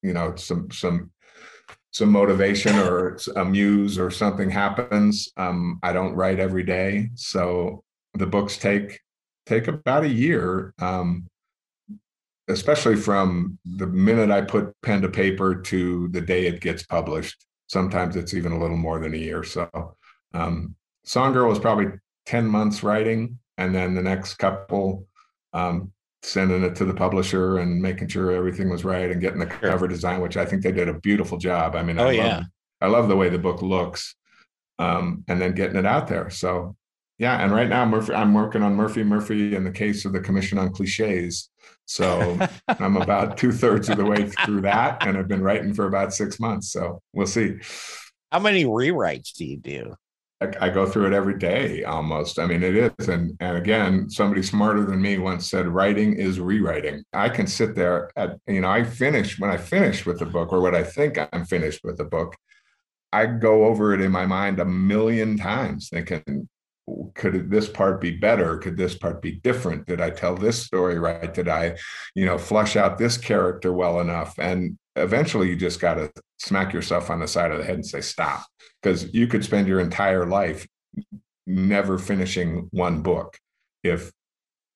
you 0.00 0.14
know 0.14 0.34
some 0.36 0.70
some 0.70 1.10
some 1.90 2.10
motivation 2.10 2.78
or 2.78 3.18
a 3.36 3.44
muse 3.44 3.98
or 3.98 4.10
something 4.10 4.48
happens. 4.48 5.28
Um, 5.36 5.80
i 5.82 5.92
don't 5.92 6.14
write 6.14 6.40
every 6.40 6.62
day. 6.62 7.10
So 7.14 7.84
the 8.14 8.26
books 8.26 8.56
take 8.56 8.98
take 9.44 9.68
about 9.68 10.04
a 10.04 10.08
year 10.08 10.72
um, 10.78 11.26
especially 12.50 12.96
from 12.96 13.58
the 13.64 13.86
minute 13.86 14.30
I 14.30 14.42
put 14.42 14.74
pen 14.82 15.02
to 15.02 15.08
paper 15.08 15.54
to 15.54 16.08
the 16.08 16.20
day 16.20 16.46
it 16.46 16.60
gets 16.60 16.82
published. 16.84 17.46
Sometimes 17.68 18.16
it's 18.16 18.34
even 18.34 18.52
a 18.52 18.58
little 18.58 18.76
more 18.76 18.98
than 18.98 19.14
a 19.14 19.18
year. 19.18 19.42
So, 19.44 19.68
um, 20.34 20.74
Song 21.04 21.32
Girl 21.32 21.48
was 21.48 21.58
probably 21.58 21.86
10 22.26 22.46
months 22.46 22.82
writing, 22.82 23.38
and 23.56 23.74
then 23.74 23.94
the 23.94 24.02
next 24.02 24.34
couple, 24.34 25.06
um, 25.52 25.92
sending 26.22 26.62
it 26.62 26.74
to 26.76 26.84
the 26.84 26.92
publisher 26.94 27.58
and 27.58 27.80
making 27.80 28.08
sure 28.08 28.30
everything 28.32 28.68
was 28.68 28.84
right 28.84 29.10
and 29.10 29.20
getting 29.20 29.38
the 29.40 29.48
Sure. 29.48 29.70
cover 29.70 29.88
design, 29.88 30.20
which 30.20 30.36
I 30.36 30.44
think 30.44 30.62
they 30.62 30.72
did 30.72 30.88
a 30.88 31.00
beautiful 31.00 31.38
job. 31.38 31.74
I 31.74 31.82
mean, 31.82 31.98
I 31.98 32.02
Oh, 32.02 32.06
love, 32.06 32.14
yeah. 32.14 32.42
I 32.82 32.86
love 32.88 33.08
the 33.08 33.16
way 33.16 33.28
the 33.30 33.38
book 33.38 33.62
looks, 33.62 34.14
um, 34.78 35.24
and 35.28 35.40
then 35.40 35.54
getting 35.54 35.76
it 35.76 35.86
out 35.86 36.08
there. 36.08 36.28
So, 36.28 36.76
yeah, 37.18 37.42
and 37.42 37.52
right 37.52 37.68
now 37.68 37.84
Murphy, 37.86 38.12
I'm 38.14 38.34
working 38.34 38.62
on 38.62 38.74
Murphy 38.74 39.02
Murphy 39.02 39.54
in 39.54 39.64
the 39.64 39.70
case 39.70 40.04
of 40.04 40.12
the 40.12 40.20
Commission 40.20 40.58
on 40.58 40.72
Cliches. 40.72 41.48
So 41.90 42.38
I'm 42.68 42.96
about 42.96 43.36
two 43.36 43.50
thirds 43.50 43.88
of 43.88 43.96
the 43.96 44.04
way 44.04 44.28
through 44.28 44.60
that, 44.60 45.04
and 45.04 45.18
I've 45.18 45.26
been 45.26 45.42
writing 45.42 45.74
for 45.74 45.86
about 45.86 46.14
six 46.14 46.38
months. 46.38 46.70
So 46.70 47.02
we'll 47.12 47.26
see. 47.26 47.56
How 48.30 48.38
many 48.38 48.64
rewrites 48.64 49.32
do 49.32 49.44
you 49.44 49.56
do? 49.56 49.96
I, 50.40 50.52
I 50.60 50.68
go 50.68 50.86
through 50.86 51.08
it 51.08 51.12
every 51.12 51.36
day 51.36 51.82
almost. 51.82 52.38
I 52.38 52.46
mean, 52.46 52.62
it 52.62 52.76
is. 52.76 53.08
And, 53.08 53.36
and 53.40 53.56
again, 53.56 54.08
somebody 54.08 54.40
smarter 54.44 54.84
than 54.84 55.02
me 55.02 55.18
once 55.18 55.50
said, 55.50 55.66
writing 55.66 56.14
is 56.14 56.38
rewriting. 56.38 57.02
I 57.12 57.28
can 57.28 57.48
sit 57.48 57.74
there 57.74 58.12
at, 58.14 58.36
you 58.46 58.60
know, 58.60 58.70
I 58.70 58.84
finish 58.84 59.40
when 59.40 59.50
I 59.50 59.56
finish 59.56 60.06
with 60.06 60.20
the 60.20 60.26
book 60.26 60.52
or 60.52 60.60
what 60.60 60.76
I 60.76 60.84
think 60.84 61.18
I'm 61.32 61.44
finished 61.44 61.80
with 61.82 61.96
the 61.96 62.04
book. 62.04 62.36
I 63.12 63.26
go 63.26 63.64
over 63.64 63.94
it 63.94 64.00
in 64.00 64.12
my 64.12 64.26
mind 64.26 64.60
a 64.60 64.64
million 64.64 65.36
times 65.36 65.88
thinking, 65.88 66.48
could 67.14 67.50
this 67.50 67.68
part 67.68 68.00
be 68.00 68.12
better? 68.12 68.58
Could 68.58 68.76
this 68.76 68.96
part 68.96 69.22
be 69.22 69.32
different? 69.32 69.86
Did 69.86 70.00
I 70.00 70.10
tell 70.10 70.34
this 70.34 70.62
story 70.62 70.98
right? 70.98 71.32
Did 71.32 71.48
I, 71.48 71.76
you 72.14 72.26
know, 72.26 72.38
flush 72.38 72.76
out 72.76 72.98
this 72.98 73.16
character 73.16 73.72
well 73.72 74.00
enough? 74.00 74.38
And 74.38 74.78
eventually 74.96 75.48
you 75.48 75.56
just 75.56 75.80
got 75.80 75.94
to 75.94 76.10
smack 76.38 76.72
yourself 76.72 77.10
on 77.10 77.20
the 77.20 77.28
side 77.28 77.50
of 77.50 77.58
the 77.58 77.64
head 77.64 77.76
and 77.76 77.86
say, 77.86 78.00
stop. 78.00 78.44
Because 78.82 79.12
you 79.12 79.26
could 79.26 79.44
spend 79.44 79.68
your 79.68 79.80
entire 79.80 80.26
life 80.26 80.66
never 81.46 81.98
finishing 81.98 82.68
one 82.70 83.02
book 83.02 83.38
if 83.82 84.10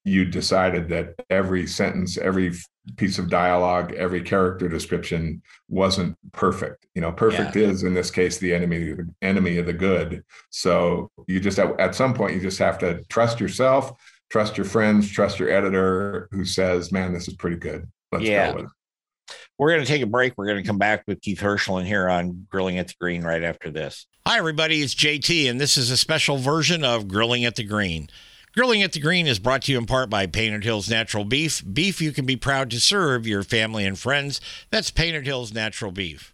you 0.04 0.24
decided 0.24 0.88
that 0.90 1.14
every 1.30 1.66
sentence, 1.66 2.18
every 2.18 2.52
piece 2.96 3.18
of 3.18 3.30
dialogue, 3.30 3.92
every 3.94 4.22
character 4.22 4.68
description 4.68 5.42
wasn't 5.68 6.16
perfect. 6.32 6.86
You 6.94 7.00
know, 7.00 7.12
perfect 7.12 7.56
is 7.56 7.82
in 7.82 7.94
this 7.94 8.10
case 8.10 8.38
the 8.38 8.52
enemy 8.54 8.92
the 8.92 9.08
enemy 9.22 9.56
of 9.58 9.66
the 9.66 9.72
good. 9.72 10.22
So 10.50 11.10
you 11.26 11.40
just 11.40 11.58
at, 11.58 11.78
at 11.80 11.94
some 11.94 12.14
point 12.14 12.34
you 12.34 12.40
just 12.40 12.58
have 12.58 12.78
to 12.78 13.02
trust 13.08 13.40
yourself, 13.40 13.92
trust 14.30 14.56
your 14.56 14.66
friends, 14.66 15.10
trust 15.10 15.38
your 15.38 15.50
editor 15.50 16.28
who 16.30 16.44
says, 16.44 16.92
"Man, 16.92 17.12
this 17.12 17.26
is 17.28 17.34
pretty 17.34 17.56
good. 17.56 17.88
Let's 18.12 18.24
Yeah. 18.24 18.50
go 18.50 18.56
with 18.56 18.64
it." 18.66 18.70
We're 19.58 19.70
going 19.70 19.82
to 19.82 19.86
take 19.86 20.02
a 20.02 20.06
break. 20.06 20.34
We're 20.36 20.46
going 20.46 20.62
to 20.62 20.66
come 20.66 20.78
back 20.78 21.04
with 21.06 21.20
Keith 21.20 21.40
Hirshland 21.40 21.86
here 21.86 22.08
on 22.08 22.46
Grilling 22.50 22.78
at 22.78 22.88
the 22.88 22.94
Green 23.00 23.22
right 23.22 23.42
after 23.42 23.70
this. 23.70 24.06
Hi, 24.26 24.36
everybody. 24.36 24.82
It's 24.82 24.94
JT, 24.94 25.48
and 25.48 25.60
this 25.60 25.76
is 25.76 25.90
a 25.90 25.96
special 25.96 26.38
version 26.38 26.84
of 26.84 27.06
Grilling 27.08 27.44
at 27.44 27.54
the 27.54 27.62
Green. 27.62 28.08
Grilling 28.56 28.84
at 28.84 28.92
the 28.92 29.00
Green 29.00 29.26
is 29.26 29.40
brought 29.40 29.62
to 29.62 29.72
you 29.72 29.78
in 29.78 29.84
part 29.84 30.08
by 30.08 30.28
Painted 30.28 30.62
Hills 30.62 30.88
Natural 30.88 31.24
Beef. 31.24 31.60
Beef 31.72 32.00
you 32.00 32.12
can 32.12 32.24
be 32.24 32.36
proud 32.36 32.70
to 32.70 32.78
serve 32.78 33.26
your 33.26 33.42
family 33.42 33.84
and 33.84 33.98
friends. 33.98 34.40
That's 34.70 34.92
Painted 34.92 35.26
Hills 35.26 35.52
Natural 35.52 35.90
Beef. 35.90 36.32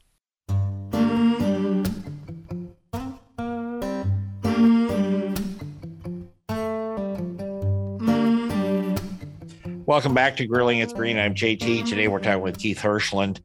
Welcome 9.87 10.13
back 10.13 10.37
to 10.37 10.47
Grilling 10.47 10.83
at 10.83 10.91
the 10.91 10.95
Green. 10.95 11.19
I'm 11.19 11.35
JT. 11.35 11.89
Today 11.89 12.07
we're 12.07 12.19
talking 12.19 12.43
with 12.43 12.59
Keith 12.59 12.81
Hirshland. 12.81 13.41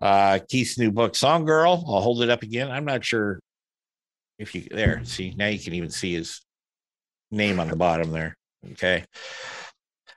Uh, 0.00 0.38
Keith's 0.48 0.78
new 0.78 0.90
book, 0.90 1.14
Song 1.14 1.44
Girl. 1.44 1.84
I'll 1.86 2.00
hold 2.00 2.22
it 2.22 2.30
up 2.30 2.42
again. 2.42 2.70
I'm 2.70 2.86
not 2.86 3.04
sure 3.04 3.38
if 4.38 4.54
you 4.54 4.62
there. 4.70 5.04
See, 5.04 5.34
now 5.36 5.48
you 5.48 5.58
can 5.58 5.74
even 5.74 5.90
see 5.90 6.14
his 6.14 6.40
name 7.34 7.60
on 7.60 7.68
the 7.68 7.76
bottom 7.76 8.10
there. 8.10 8.36
Okay. 8.72 9.04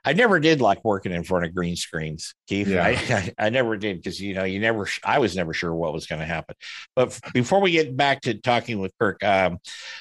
I 0.04 0.14
never 0.14 0.40
did 0.40 0.60
like 0.60 0.84
working 0.84 1.12
in 1.12 1.22
front 1.24 1.44
of 1.44 1.54
green 1.54 1.76
screens, 1.76 2.34
Keith. 2.46 2.68
Yeah. 2.68 2.84
I, 2.86 2.90
I, 2.90 3.46
I 3.46 3.50
never 3.50 3.76
did 3.76 3.98
because 3.98 4.20
you 4.20 4.34
know 4.34 4.44
you 4.44 4.58
never. 4.58 4.88
I 5.04 5.18
was 5.18 5.36
never 5.36 5.52
sure 5.52 5.74
what 5.74 5.92
was 5.92 6.06
going 6.06 6.20
to 6.20 6.26
happen. 6.26 6.54
But 6.96 7.08
f- 7.08 7.32
before 7.34 7.60
we 7.60 7.72
get 7.72 7.96
back 7.96 8.22
to 8.22 8.34
talking 8.34 8.78
with 8.78 8.92
Kirk, 8.98 9.22
um, 9.22 9.58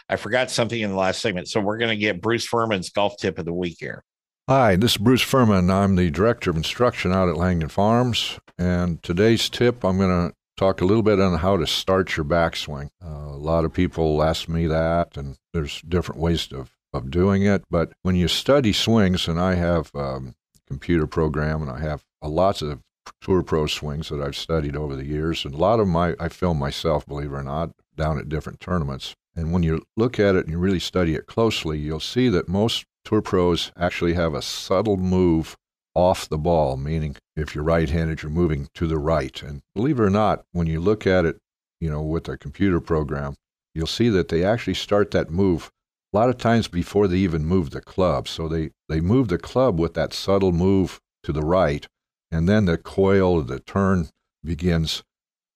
I 0.08 0.16
forgot 0.16 0.50
something 0.50 0.80
in 0.80 0.92
the 0.92 0.96
last 0.96 1.22
segment, 1.22 1.50
so 1.50 1.60
we're 1.60 1.78
going 1.78 1.90
to 1.90 1.98
get 1.98 2.22
Bruce 2.22 2.46
Furman's 2.46 2.90
golf 2.90 3.18
tip 3.18 3.38
of 3.38 3.46
the 3.46 3.54
week 3.54 3.78
here. 3.80 4.04
Hi, 4.50 4.78
this 4.78 4.92
is 4.92 4.98
Bruce 4.98 5.22
Furman. 5.22 5.70
I'm 5.70 5.98
the 5.98 6.10
Director 6.10 6.52
of 6.52 6.56
Instruction 6.56 7.12
out 7.12 7.28
at 7.28 7.36
Langdon 7.36 7.68
Farms. 7.68 8.40
And 8.58 9.04
today's 9.04 9.50
tip, 9.50 9.84
I'm 9.84 9.98
going 9.98 10.30
to 10.30 10.34
talk 10.56 10.80
a 10.80 10.86
little 10.86 11.04
bit 11.04 11.20
on 11.20 11.40
how 11.40 11.58
to 11.58 11.68
start 11.68 12.16
your 12.16 12.26
backswing. 12.26 12.88
Uh, 13.04 13.10
a 13.10 13.36
lot 13.36 13.66
of 13.66 13.74
people 13.74 14.24
ask 14.24 14.48
me 14.48 14.66
that, 14.68 15.18
and 15.18 15.36
there's 15.54 15.82
different 15.82 16.22
ways 16.22 16.48
of, 16.54 16.72
of 16.94 17.12
doing 17.12 17.44
it. 17.44 17.64
But 17.70 17.94
when 18.02 18.16
you 18.16 18.28
study 18.28 18.74
swings, 18.74 19.28
and 19.28 19.40
I 19.40 19.56
have 19.56 19.92
um, 19.96 20.36
a 20.56 20.60
computer 20.68 21.08
program 21.08 21.62
and 21.62 21.72
I 21.72 21.80
have 21.80 22.04
a 22.22 22.30
lots 22.30 22.62
of 22.62 22.82
tour 23.22 23.44
pro 23.44 23.68
swings 23.68 24.10
that 24.10 24.22
I've 24.22 24.36
studied 24.36 24.76
over 24.76 24.96
the 24.96 25.06
years, 25.06 25.46
and 25.46 25.54
a 25.54 25.58
lot 25.58 25.80
of 25.80 25.88
them 25.88 25.96
I, 25.96 26.30
film 26.30 26.60
myself, 26.60 27.06
believe 27.06 27.32
it 27.32 27.36
or 27.36 27.44
not, 27.44 27.72
down 27.96 28.20
at 28.20 28.30
different 28.30 28.60
tournaments. 28.60 29.16
And 29.36 29.52
when 29.52 29.64
you 29.64 29.84
look 29.96 30.20
at 30.20 30.36
it 30.36 30.46
and 30.46 30.50
you 30.52 30.58
really 30.58 30.80
study 30.80 31.14
it 31.16 31.28
closely, 31.28 31.78
you'll 31.78 32.00
see 32.00 32.30
that 32.30 32.50
most 32.50 32.86
Tour 33.08 33.22
pros 33.22 33.72
actually 33.78 34.16
have 34.16 34.34
a 34.34 34.42
subtle 34.42 34.98
move 34.98 35.56
off 35.96 36.28
the 36.28 36.38
ball, 36.38 36.76
meaning 36.76 37.16
if 37.38 37.56
you're 37.56 37.64
right 37.64 37.90
handed, 37.90 38.22
you're 38.22 38.30
moving 38.30 38.68
to 38.74 38.86
the 38.86 38.98
right. 38.98 39.42
And 39.42 39.62
believe 39.74 39.98
it 39.98 40.04
or 40.04 40.10
not, 40.10 40.44
when 40.52 40.68
you 40.68 40.82
look 40.82 41.08
at 41.08 41.24
it, 41.24 41.38
you 41.80 41.90
know, 41.90 42.02
with 42.02 42.28
a 42.28 42.38
computer 42.38 42.82
program, 42.82 43.36
you'll 43.74 43.88
see 43.88 44.10
that 44.10 44.28
they 44.28 44.44
actually 44.44 44.74
start 44.74 45.12
that 45.12 45.32
move 45.32 45.72
a 46.18 46.20
lot 46.20 46.30
of 46.30 46.38
times 46.38 46.68
before 46.68 47.08
they 47.08 47.18
even 47.18 47.46
move 47.46 47.70
the 47.70 47.82
club. 47.82 48.28
So 48.28 48.48
they, 48.48 48.72
they 48.90 49.00
move 49.00 49.28
the 49.28 49.38
club 49.38 49.80
with 49.80 49.94
that 49.94 50.14
subtle 50.14 50.52
move 50.52 51.00
to 51.24 51.32
the 51.32 51.44
right, 51.44 51.88
and 52.32 52.50
then 52.50 52.66
the 52.66 52.78
coil, 52.78 53.42
the 53.42 53.60
turn 53.60 54.10
begins 54.44 55.04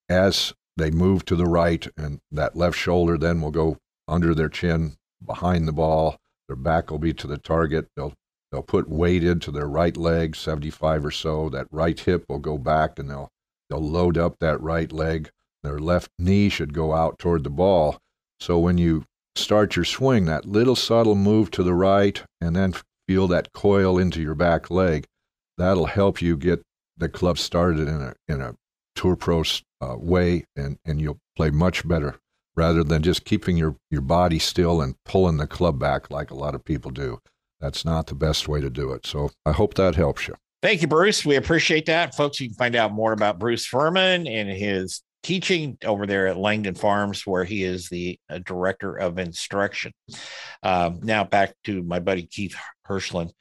as 0.07 0.53
they 0.77 0.91
move 0.91 1.25
to 1.25 1.35
the 1.35 1.45
right, 1.45 1.87
and 1.97 2.19
that 2.31 2.55
left 2.55 2.77
shoulder 2.77 3.17
then 3.17 3.41
will 3.41 3.51
go 3.51 3.77
under 4.07 4.35
their 4.35 4.49
chin 4.49 4.97
behind 5.25 5.67
the 5.67 5.73
ball 5.73 6.17
their 6.51 6.57
back 6.57 6.91
will 6.91 6.99
be 6.99 7.13
to 7.13 7.27
the 7.27 7.37
target. 7.37 7.87
They'll 7.95 8.13
they'll 8.51 8.61
put 8.61 8.89
weight 8.89 9.23
into 9.23 9.51
their 9.51 9.67
right 9.67 9.95
leg, 9.95 10.35
75 10.35 11.05
or 11.05 11.11
so. 11.11 11.47
That 11.47 11.67
right 11.71 11.97
hip 11.97 12.25
will 12.27 12.39
go 12.39 12.57
back, 12.57 12.99
and 12.99 13.09
they'll 13.09 13.29
they'll 13.69 13.79
load 13.79 14.17
up 14.17 14.39
that 14.39 14.59
right 14.61 14.91
leg. 14.91 15.31
Their 15.63 15.79
left 15.79 16.11
knee 16.19 16.49
should 16.49 16.73
go 16.73 16.93
out 16.93 17.19
toward 17.19 17.45
the 17.45 17.49
ball. 17.49 17.99
So 18.41 18.59
when 18.59 18.77
you 18.77 19.05
start 19.35 19.75
your 19.75 19.85
swing, 19.85 20.25
that 20.25 20.45
little 20.45 20.75
subtle 20.75 21.15
move 21.15 21.51
to 21.51 21.63
the 21.63 21.73
right, 21.73 22.21
and 22.39 22.55
then 22.55 22.73
feel 23.07 23.27
that 23.27 23.53
coil 23.53 23.97
into 23.97 24.21
your 24.21 24.35
back 24.35 24.69
leg, 24.69 25.05
that'll 25.57 25.85
help 25.85 26.21
you 26.21 26.37
get 26.37 26.61
the 26.97 27.09
club 27.09 27.37
started 27.37 27.87
in 27.87 28.01
a 28.01 28.13
in 28.27 28.41
a 28.41 28.55
tour 28.95 29.15
pro 29.15 29.43
uh, 29.81 29.95
way, 29.97 30.45
and 30.55 30.77
and 30.85 31.01
you'll 31.01 31.19
play 31.35 31.49
much 31.49 31.87
better 31.87 32.19
rather 32.55 32.83
than 32.83 33.01
just 33.01 33.25
keeping 33.25 33.57
your, 33.57 33.75
your 33.89 34.01
body 34.01 34.39
still 34.39 34.81
and 34.81 34.95
pulling 35.05 35.37
the 35.37 35.47
club 35.47 35.79
back 35.79 36.11
like 36.11 36.31
a 36.31 36.35
lot 36.35 36.55
of 36.55 36.65
people 36.65 36.91
do. 36.91 37.19
That's 37.59 37.85
not 37.85 38.07
the 38.07 38.15
best 38.15 38.47
way 38.47 38.59
to 38.59 38.69
do 38.69 38.91
it. 38.91 39.05
So 39.05 39.31
I 39.45 39.51
hope 39.51 39.75
that 39.75 39.95
helps 39.95 40.27
you. 40.27 40.35
Thank 40.61 40.81
you, 40.81 40.87
Bruce. 40.87 41.25
We 41.25 41.35
appreciate 41.37 41.85
that. 41.87 42.15
Folks, 42.15 42.39
you 42.39 42.49
can 42.49 42.55
find 42.55 42.75
out 42.75 42.91
more 42.91 43.13
about 43.13 43.39
Bruce 43.39 43.65
Furman 43.65 44.27
and 44.27 44.49
his 44.49 45.01
teaching 45.23 45.77
over 45.85 46.05
there 46.05 46.27
at 46.27 46.37
Langdon 46.37 46.75
Farms, 46.75 47.25
where 47.25 47.43
he 47.43 47.63
is 47.63 47.89
the 47.89 48.19
uh, 48.29 48.39
director 48.39 48.95
of 48.95 49.19
instruction. 49.19 49.93
Um, 50.63 50.99
now 51.03 51.23
back 51.23 51.53
to 51.65 51.83
my 51.83 51.99
buddy 51.99 52.23
Keith 52.23 52.55
Hirshland. 52.87 53.31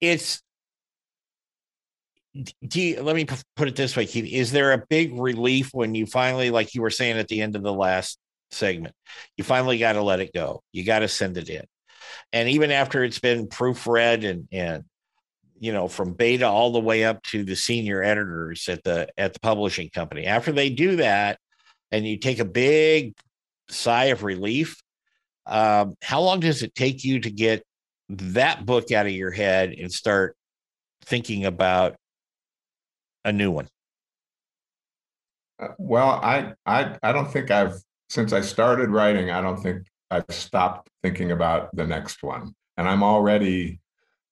It's 0.00 0.42
do 2.66 2.80
you, 2.80 3.02
let 3.02 3.14
me 3.14 3.26
put 3.56 3.68
it 3.68 3.76
this 3.76 3.94
way, 3.94 4.06
Keith. 4.06 4.24
Is 4.24 4.52
there 4.52 4.72
a 4.72 4.84
big 4.88 5.12
relief 5.12 5.70
when 5.72 5.94
you 5.94 6.06
finally, 6.06 6.50
like 6.50 6.74
you 6.74 6.80
were 6.80 6.90
saying 6.90 7.18
at 7.18 7.28
the 7.28 7.42
end 7.42 7.56
of 7.56 7.62
the 7.62 7.72
last 7.72 8.18
segment, 8.50 8.94
you 9.36 9.44
finally 9.44 9.78
got 9.78 9.92
to 9.92 10.02
let 10.02 10.20
it 10.20 10.32
go. 10.32 10.62
You 10.72 10.84
got 10.84 11.00
to 11.00 11.08
send 11.08 11.36
it 11.36 11.50
in. 11.50 11.64
And 12.32 12.48
even 12.48 12.70
after 12.70 13.04
it's 13.04 13.18
been 13.18 13.48
proofread 13.48 14.28
and, 14.28 14.48
and, 14.50 14.84
you 15.62 15.72
know, 15.72 15.86
from 15.86 16.12
beta 16.12 16.44
all 16.44 16.72
the 16.72 16.80
way 16.80 17.04
up 17.04 17.22
to 17.22 17.44
the 17.44 17.54
senior 17.54 18.02
editors 18.02 18.68
at 18.68 18.82
the, 18.82 19.06
at 19.16 19.32
the 19.32 19.38
publishing 19.38 19.88
company, 19.90 20.26
after 20.26 20.50
they 20.50 20.68
do 20.68 20.96
that 20.96 21.38
and 21.92 22.04
you 22.04 22.18
take 22.18 22.40
a 22.40 22.44
big 22.44 23.14
sigh 23.68 24.06
of 24.06 24.24
relief, 24.24 24.82
um, 25.46 25.94
how 26.02 26.20
long 26.20 26.40
does 26.40 26.64
it 26.64 26.74
take 26.74 27.04
you 27.04 27.20
to 27.20 27.30
get 27.30 27.62
that 28.08 28.66
book 28.66 28.90
out 28.90 29.06
of 29.06 29.12
your 29.12 29.30
head 29.30 29.70
and 29.70 29.92
start 29.92 30.36
thinking 31.04 31.46
about 31.46 31.94
a 33.24 33.30
new 33.30 33.52
one? 33.52 33.68
Uh, 35.60 35.68
well, 35.78 36.08
I 36.08 36.54
I 36.66 36.98
I 37.04 37.12
don't 37.12 37.30
think 37.30 37.52
I've 37.52 37.76
since 38.08 38.32
I 38.32 38.40
started 38.40 38.90
writing. 38.90 39.30
I 39.30 39.40
don't 39.40 39.62
think 39.62 39.86
I've 40.10 40.24
stopped 40.30 40.90
thinking 41.04 41.30
about 41.30 41.74
the 41.76 41.86
next 41.86 42.24
one, 42.24 42.52
and 42.76 42.88
I'm 42.88 43.04
already, 43.04 43.80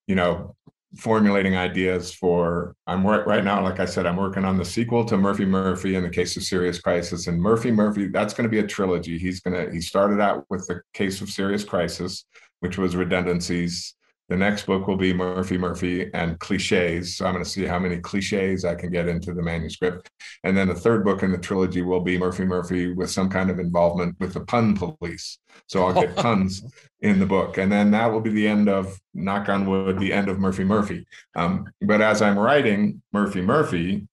you 0.07 0.15
know, 0.15 0.55
formulating 0.97 1.55
ideas 1.55 2.13
for. 2.13 2.75
I'm 2.87 3.05
right 3.05 3.25
right 3.25 3.43
now. 3.43 3.63
Like 3.63 3.79
I 3.79 3.85
said, 3.85 4.05
I'm 4.05 4.17
working 4.17 4.45
on 4.45 4.57
the 4.57 4.65
sequel 4.65 5.05
to 5.05 5.17
Murphy 5.17 5.45
Murphy 5.45 5.95
in 5.95 6.03
the 6.03 6.09
case 6.09 6.35
of 6.37 6.43
Serious 6.43 6.79
Crisis, 6.79 7.27
and 7.27 7.41
Murphy 7.41 7.71
Murphy. 7.71 8.07
That's 8.07 8.33
going 8.33 8.43
to 8.43 8.49
be 8.49 8.59
a 8.59 8.67
trilogy. 8.67 9.17
He's 9.17 9.39
gonna. 9.39 9.71
He 9.71 9.81
started 9.81 10.19
out 10.19 10.45
with 10.49 10.67
the 10.67 10.81
case 10.93 11.21
of 11.21 11.29
Serious 11.29 11.63
Crisis, 11.63 12.25
which 12.59 12.77
was 12.77 12.95
redundancies 12.95 13.95
the 14.31 14.37
next 14.37 14.65
book 14.65 14.87
will 14.87 14.95
be 14.95 15.11
Murphy 15.11 15.57
Murphy 15.57 16.09
and 16.13 16.39
cliches. 16.39 17.17
So 17.17 17.25
I'm 17.25 17.33
going 17.33 17.43
to 17.43 17.49
see 17.49 17.65
how 17.65 17.77
many 17.77 17.97
cliches 17.97 18.63
I 18.63 18.75
can 18.75 18.89
get 18.89 19.09
into 19.09 19.33
the 19.33 19.41
manuscript. 19.41 20.09
And 20.45 20.55
then 20.55 20.69
the 20.69 20.73
third 20.73 21.03
book 21.03 21.21
in 21.21 21.33
the 21.33 21.37
trilogy 21.37 21.81
will 21.81 21.99
be 21.99 22.17
Murphy 22.17 22.45
Murphy 22.45 22.93
with 22.93 23.11
some 23.11 23.29
kind 23.29 23.49
of 23.49 23.59
involvement 23.59 24.15
with 24.21 24.33
the 24.33 24.45
pun 24.45 24.77
police. 24.77 25.37
So 25.67 25.83
I'll 25.83 25.93
get 25.93 26.15
puns 26.15 26.63
in 27.01 27.19
the 27.19 27.25
book. 27.25 27.57
And 27.57 27.69
then 27.69 27.91
that 27.91 28.09
will 28.09 28.21
be 28.21 28.29
the 28.29 28.47
end 28.47 28.69
of, 28.69 28.97
knock 29.13 29.49
on 29.49 29.65
wood, 29.65 29.99
the 29.99 30.13
end 30.13 30.29
of 30.29 30.39
Murphy 30.39 30.63
Murphy. 30.63 31.05
Um, 31.35 31.69
but 31.81 31.99
as 31.99 32.21
I'm 32.21 32.39
writing 32.39 33.01
Murphy 33.11 33.41
Murphy, 33.41 34.07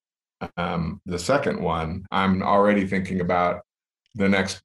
um, 0.56 1.00
the 1.06 1.20
second 1.20 1.62
one, 1.62 2.04
I'm 2.10 2.42
already 2.42 2.88
thinking 2.88 3.20
about 3.20 3.60
the 4.16 4.28
next 4.28 4.62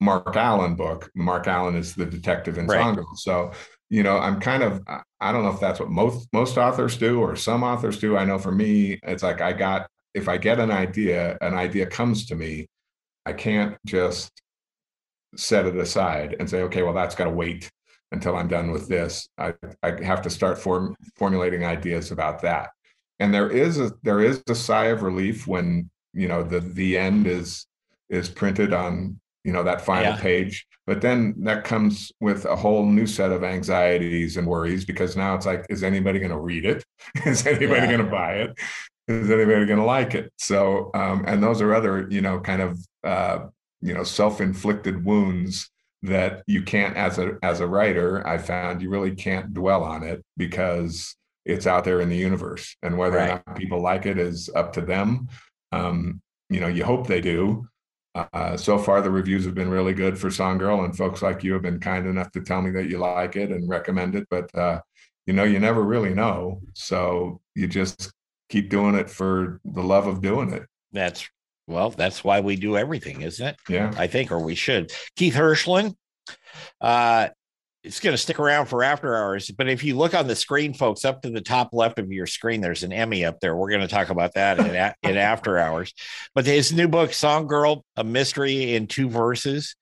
Mark 0.00 0.36
Allen 0.36 0.74
book. 0.74 1.10
Mark 1.14 1.46
Allen 1.46 1.76
is 1.76 1.94
the 1.94 2.06
detective 2.06 2.58
in 2.58 2.66
right. 2.66 2.98
So 3.14 3.52
you 3.88 4.02
know 4.02 4.18
i'm 4.18 4.40
kind 4.40 4.62
of 4.62 4.82
i 5.20 5.32
don't 5.32 5.44
know 5.44 5.50
if 5.50 5.60
that's 5.60 5.80
what 5.80 5.90
most 5.90 6.28
most 6.32 6.58
authors 6.58 6.96
do 6.96 7.20
or 7.20 7.36
some 7.36 7.62
authors 7.62 7.98
do. 7.98 8.16
I 8.16 8.24
know 8.24 8.38
for 8.38 8.52
me 8.52 8.98
it's 9.02 9.22
like 9.22 9.40
i 9.40 9.52
got 9.52 9.88
if 10.14 10.28
i 10.28 10.36
get 10.36 10.58
an 10.58 10.70
idea 10.70 11.38
an 11.40 11.54
idea 11.54 11.86
comes 11.86 12.26
to 12.26 12.34
me 12.34 12.66
i 13.24 13.32
can't 13.32 13.76
just 13.86 14.30
set 15.36 15.66
it 15.66 15.76
aside 15.76 16.36
and 16.38 16.48
say 16.48 16.62
okay 16.62 16.82
well 16.82 16.94
that's 16.94 17.14
got 17.14 17.24
to 17.24 17.30
wait 17.30 17.70
until 18.12 18.36
i'm 18.36 18.48
done 18.48 18.70
with 18.70 18.88
this. 18.88 19.28
I 19.38 19.54
i 19.82 20.02
have 20.02 20.22
to 20.22 20.30
start 20.30 20.58
form, 20.58 20.96
formulating 21.16 21.64
ideas 21.64 22.10
about 22.10 22.42
that. 22.42 22.70
And 23.18 23.32
there 23.32 23.50
is 23.50 23.78
a 23.78 23.92
there 24.02 24.20
is 24.20 24.42
a 24.48 24.54
sigh 24.54 24.86
of 24.86 25.02
relief 25.02 25.46
when 25.46 25.90
you 26.12 26.28
know 26.28 26.42
the 26.42 26.60
the 26.60 26.96
end 26.96 27.26
is 27.26 27.66
is 28.08 28.28
printed 28.28 28.72
on 28.72 29.20
you 29.46 29.52
know 29.52 29.62
that 29.62 29.80
final 29.80 30.12
yeah. 30.12 30.20
page 30.20 30.66
but 30.86 31.00
then 31.00 31.34
that 31.38 31.64
comes 31.64 32.12
with 32.20 32.44
a 32.44 32.56
whole 32.56 32.84
new 32.84 33.06
set 33.06 33.30
of 33.30 33.44
anxieties 33.44 34.36
and 34.36 34.46
worries 34.46 34.84
because 34.84 35.16
now 35.16 35.34
it's 35.34 35.46
like 35.46 35.64
is 35.70 35.84
anybody 35.84 36.18
going 36.18 36.30
to 36.30 36.38
read 36.38 36.66
it 36.66 36.84
is 37.24 37.46
anybody 37.46 37.82
yeah. 37.82 37.86
going 37.86 38.04
to 38.04 38.10
buy 38.10 38.34
it 38.34 38.58
is 39.06 39.30
anybody 39.30 39.64
going 39.64 39.78
to 39.78 39.84
like 39.84 40.14
it 40.14 40.32
so 40.36 40.90
um, 40.94 41.24
and 41.26 41.42
those 41.42 41.62
are 41.62 41.72
other 41.72 42.08
you 42.10 42.20
know 42.20 42.40
kind 42.40 42.60
of 42.60 42.78
uh, 43.04 43.46
you 43.80 43.94
know 43.94 44.02
self-inflicted 44.02 45.04
wounds 45.04 45.70
that 46.02 46.42
you 46.46 46.62
can't 46.62 46.96
as 46.96 47.18
a 47.18 47.38
as 47.42 47.60
a 47.60 47.66
writer 47.66 48.26
i 48.26 48.36
found 48.36 48.82
you 48.82 48.90
really 48.90 49.14
can't 49.14 49.54
dwell 49.54 49.82
on 49.82 50.02
it 50.02 50.22
because 50.36 51.16
it's 51.44 51.66
out 51.66 51.84
there 51.84 52.00
in 52.00 52.08
the 52.08 52.16
universe 52.16 52.76
and 52.82 52.98
whether 52.98 53.16
right. 53.16 53.30
or 53.30 53.42
not 53.46 53.56
people 53.56 53.80
like 53.80 54.06
it 54.06 54.18
is 54.18 54.50
up 54.54 54.72
to 54.72 54.80
them 54.80 55.28
um, 55.72 56.20
you 56.50 56.60
know 56.60 56.68
you 56.68 56.84
hope 56.84 57.06
they 57.06 57.20
do 57.20 57.66
uh, 58.32 58.56
so 58.56 58.78
far, 58.78 59.02
the 59.02 59.10
reviews 59.10 59.44
have 59.44 59.54
been 59.54 59.70
really 59.70 59.92
good 59.92 60.18
for 60.18 60.30
Song 60.30 60.58
Girl, 60.58 60.84
and 60.84 60.96
folks 60.96 61.22
like 61.22 61.44
you 61.44 61.52
have 61.52 61.62
been 61.62 61.80
kind 61.80 62.06
enough 62.06 62.30
to 62.32 62.40
tell 62.40 62.62
me 62.62 62.70
that 62.70 62.88
you 62.88 62.98
like 62.98 63.36
it 63.36 63.50
and 63.50 63.68
recommend 63.68 64.14
it. 64.14 64.26
But 64.30 64.52
uh, 64.54 64.80
you 65.26 65.32
know, 65.32 65.44
you 65.44 65.58
never 65.58 65.82
really 65.82 66.14
know, 66.14 66.60
so 66.72 67.40
you 67.54 67.66
just 67.66 68.12
keep 68.48 68.70
doing 68.70 68.94
it 68.94 69.10
for 69.10 69.60
the 69.64 69.82
love 69.82 70.06
of 70.06 70.22
doing 70.22 70.52
it. 70.52 70.64
That's 70.92 71.28
well, 71.66 71.90
that's 71.90 72.22
why 72.22 72.40
we 72.40 72.56
do 72.56 72.76
everything, 72.76 73.22
isn't 73.22 73.46
it? 73.46 73.56
Yeah, 73.68 73.92
I 73.96 74.06
think, 74.06 74.30
or 74.30 74.38
we 74.38 74.54
should. 74.54 74.92
Keith 75.16 75.34
Hirshland, 75.34 75.94
uh, 76.80 77.28
it's 77.86 78.00
going 78.00 78.12
to 78.12 78.18
stick 78.18 78.40
around 78.40 78.66
for 78.66 78.82
after 78.82 79.14
hours. 79.14 79.50
But 79.50 79.68
if 79.68 79.84
you 79.84 79.96
look 79.96 80.12
on 80.12 80.26
the 80.26 80.34
screen, 80.34 80.74
folks, 80.74 81.04
up 81.04 81.22
to 81.22 81.30
the 81.30 81.40
top 81.40 81.70
left 81.72 82.00
of 82.00 82.10
your 82.10 82.26
screen, 82.26 82.60
there's 82.60 82.82
an 82.82 82.92
Emmy 82.92 83.24
up 83.24 83.38
there. 83.38 83.56
We're 83.56 83.70
going 83.70 83.80
to 83.82 83.88
talk 83.88 84.10
about 84.10 84.34
that 84.34 84.58
in, 84.58 85.10
in 85.10 85.16
after 85.16 85.56
hours. 85.58 85.94
But 86.34 86.46
his 86.46 86.72
new 86.72 86.88
book, 86.88 87.12
Song 87.12 87.46
Girl, 87.46 87.84
a 87.96 88.02
mystery 88.02 88.74
in 88.74 88.88
two 88.88 89.08
verses. 89.08 89.76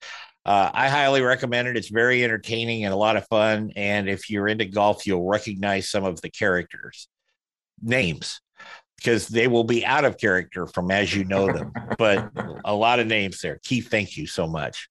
Uh, 0.45 0.69
I 0.71 0.89
highly 0.89 1.21
recommend 1.21 1.67
it. 1.67 1.77
It's 1.77 1.89
very 1.89 2.23
entertaining 2.23 2.85
and 2.85 2.93
a 2.93 2.97
lot 2.97 3.17
of 3.17 3.27
fun. 3.27 3.71
And 3.75 4.07
if 4.07 4.29
you're 4.29 4.47
into 4.47 4.65
golf, 4.65 5.07
you'll 5.07 5.27
recognize 5.27 5.89
some 5.89 6.03
of 6.03 6.21
the 6.21 6.29
characters' 6.29 7.07
names 7.81 8.39
because 8.97 9.27
they 9.27 9.47
will 9.47 9.63
be 9.63 9.83
out 9.83 10.05
of 10.05 10.19
character 10.19 10.67
from 10.67 10.91
as 10.91 11.13
you 11.13 11.25
know 11.25 11.51
them. 11.51 11.73
but 11.97 12.29
a 12.65 12.75
lot 12.75 12.99
of 12.99 13.07
names 13.07 13.41
there. 13.41 13.59
Keith, 13.63 13.89
thank 13.89 14.15
you 14.15 14.27
so 14.27 14.45
much. 14.45 14.87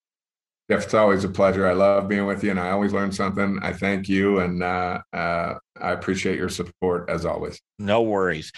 Jeff, 0.70 0.84
it's 0.84 0.94
always 0.94 1.24
a 1.24 1.28
pleasure. 1.28 1.66
I 1.66 1.72
love 1.72 2.08
being 2.08 2.24
with 2.24 2.42
you, 2.42 2.50
and 2.50 2.60
I 2.60 2.70
always 2.70 2.92
learn 2.92 3.12
something. 3.12 3.58
I 3.62 3.72
thank 3.74 4.08
you, 4.08 4.38
and 4.38 4.62
uh, 4.62 5.00
uh, 5.12 5.54
I 5.78 5.92
appreciate 5.92 6.38
your 6.38 6.48
support 6.48 7.10
as 7.10 7.26
always. 7.26 7.60
No 7.78 8.02
worries. 8.02 8.50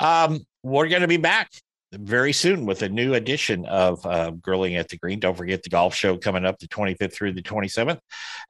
Um, 0.00 0.40
we're 0.62 0.88
going 0.88 1.02
to 1.02 1.08
be 1.08 1.18
back 1.18 1.50
very 1.92 2.32
soon 2.32 2.66
with 2.66 2.82
a 2.82 2.88
new 2.88 3.14
edition 3.14 3.66
of 3.66 4.04
uh, 4.06 4.30
Grilling 4.30 4.76
at 4.76 4.88
the 4.88 4.96
Green. 4.96 5.18
Don't 5.18 5.36
forget 5.36 5.62
the 5.62 5.68
golf 5.68 5.94
show 5.94 6.16
coming 6.16 6.46
up 6.46 6.58
the 6.58 6.68
25th 6.68 7.12
through 7.12 7.32
the 7.32 7.42
27th 7.42 7.98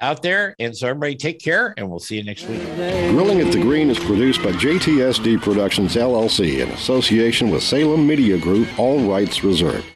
out 0.00 0.22
there. 0.22 0.54
And 0.58 0.76
so, 0.76 0.88
everybody, 0.88 1.16
take 1.16 1.40
care, 1.40 1.74
and 1.76 1.90
we'll 1.90 1.98
see 1.98 2.16
you 2.16 2.24
next 2.24 2.46
week. 2.46 2.62
Grilling 2.76 3.40
at 3.40 3.52
the 3.52 3.60
Green 3.60 3.90
is 3.90 3.98
produced 3.98 4.42
by 4.42 4.52
JTSD 4.52 5.42
Productions 5.42 5.96
LLC 5.96 6.60
in 6.60 6.68
association 6.68 7.50
with 7.50 7.62
Salem 7.62 8.06
Media 8.06 8.38
Group, 8.38 8.68
all 8.78 9.00
rights 9.00 9.42
reserved. 9.42 9.86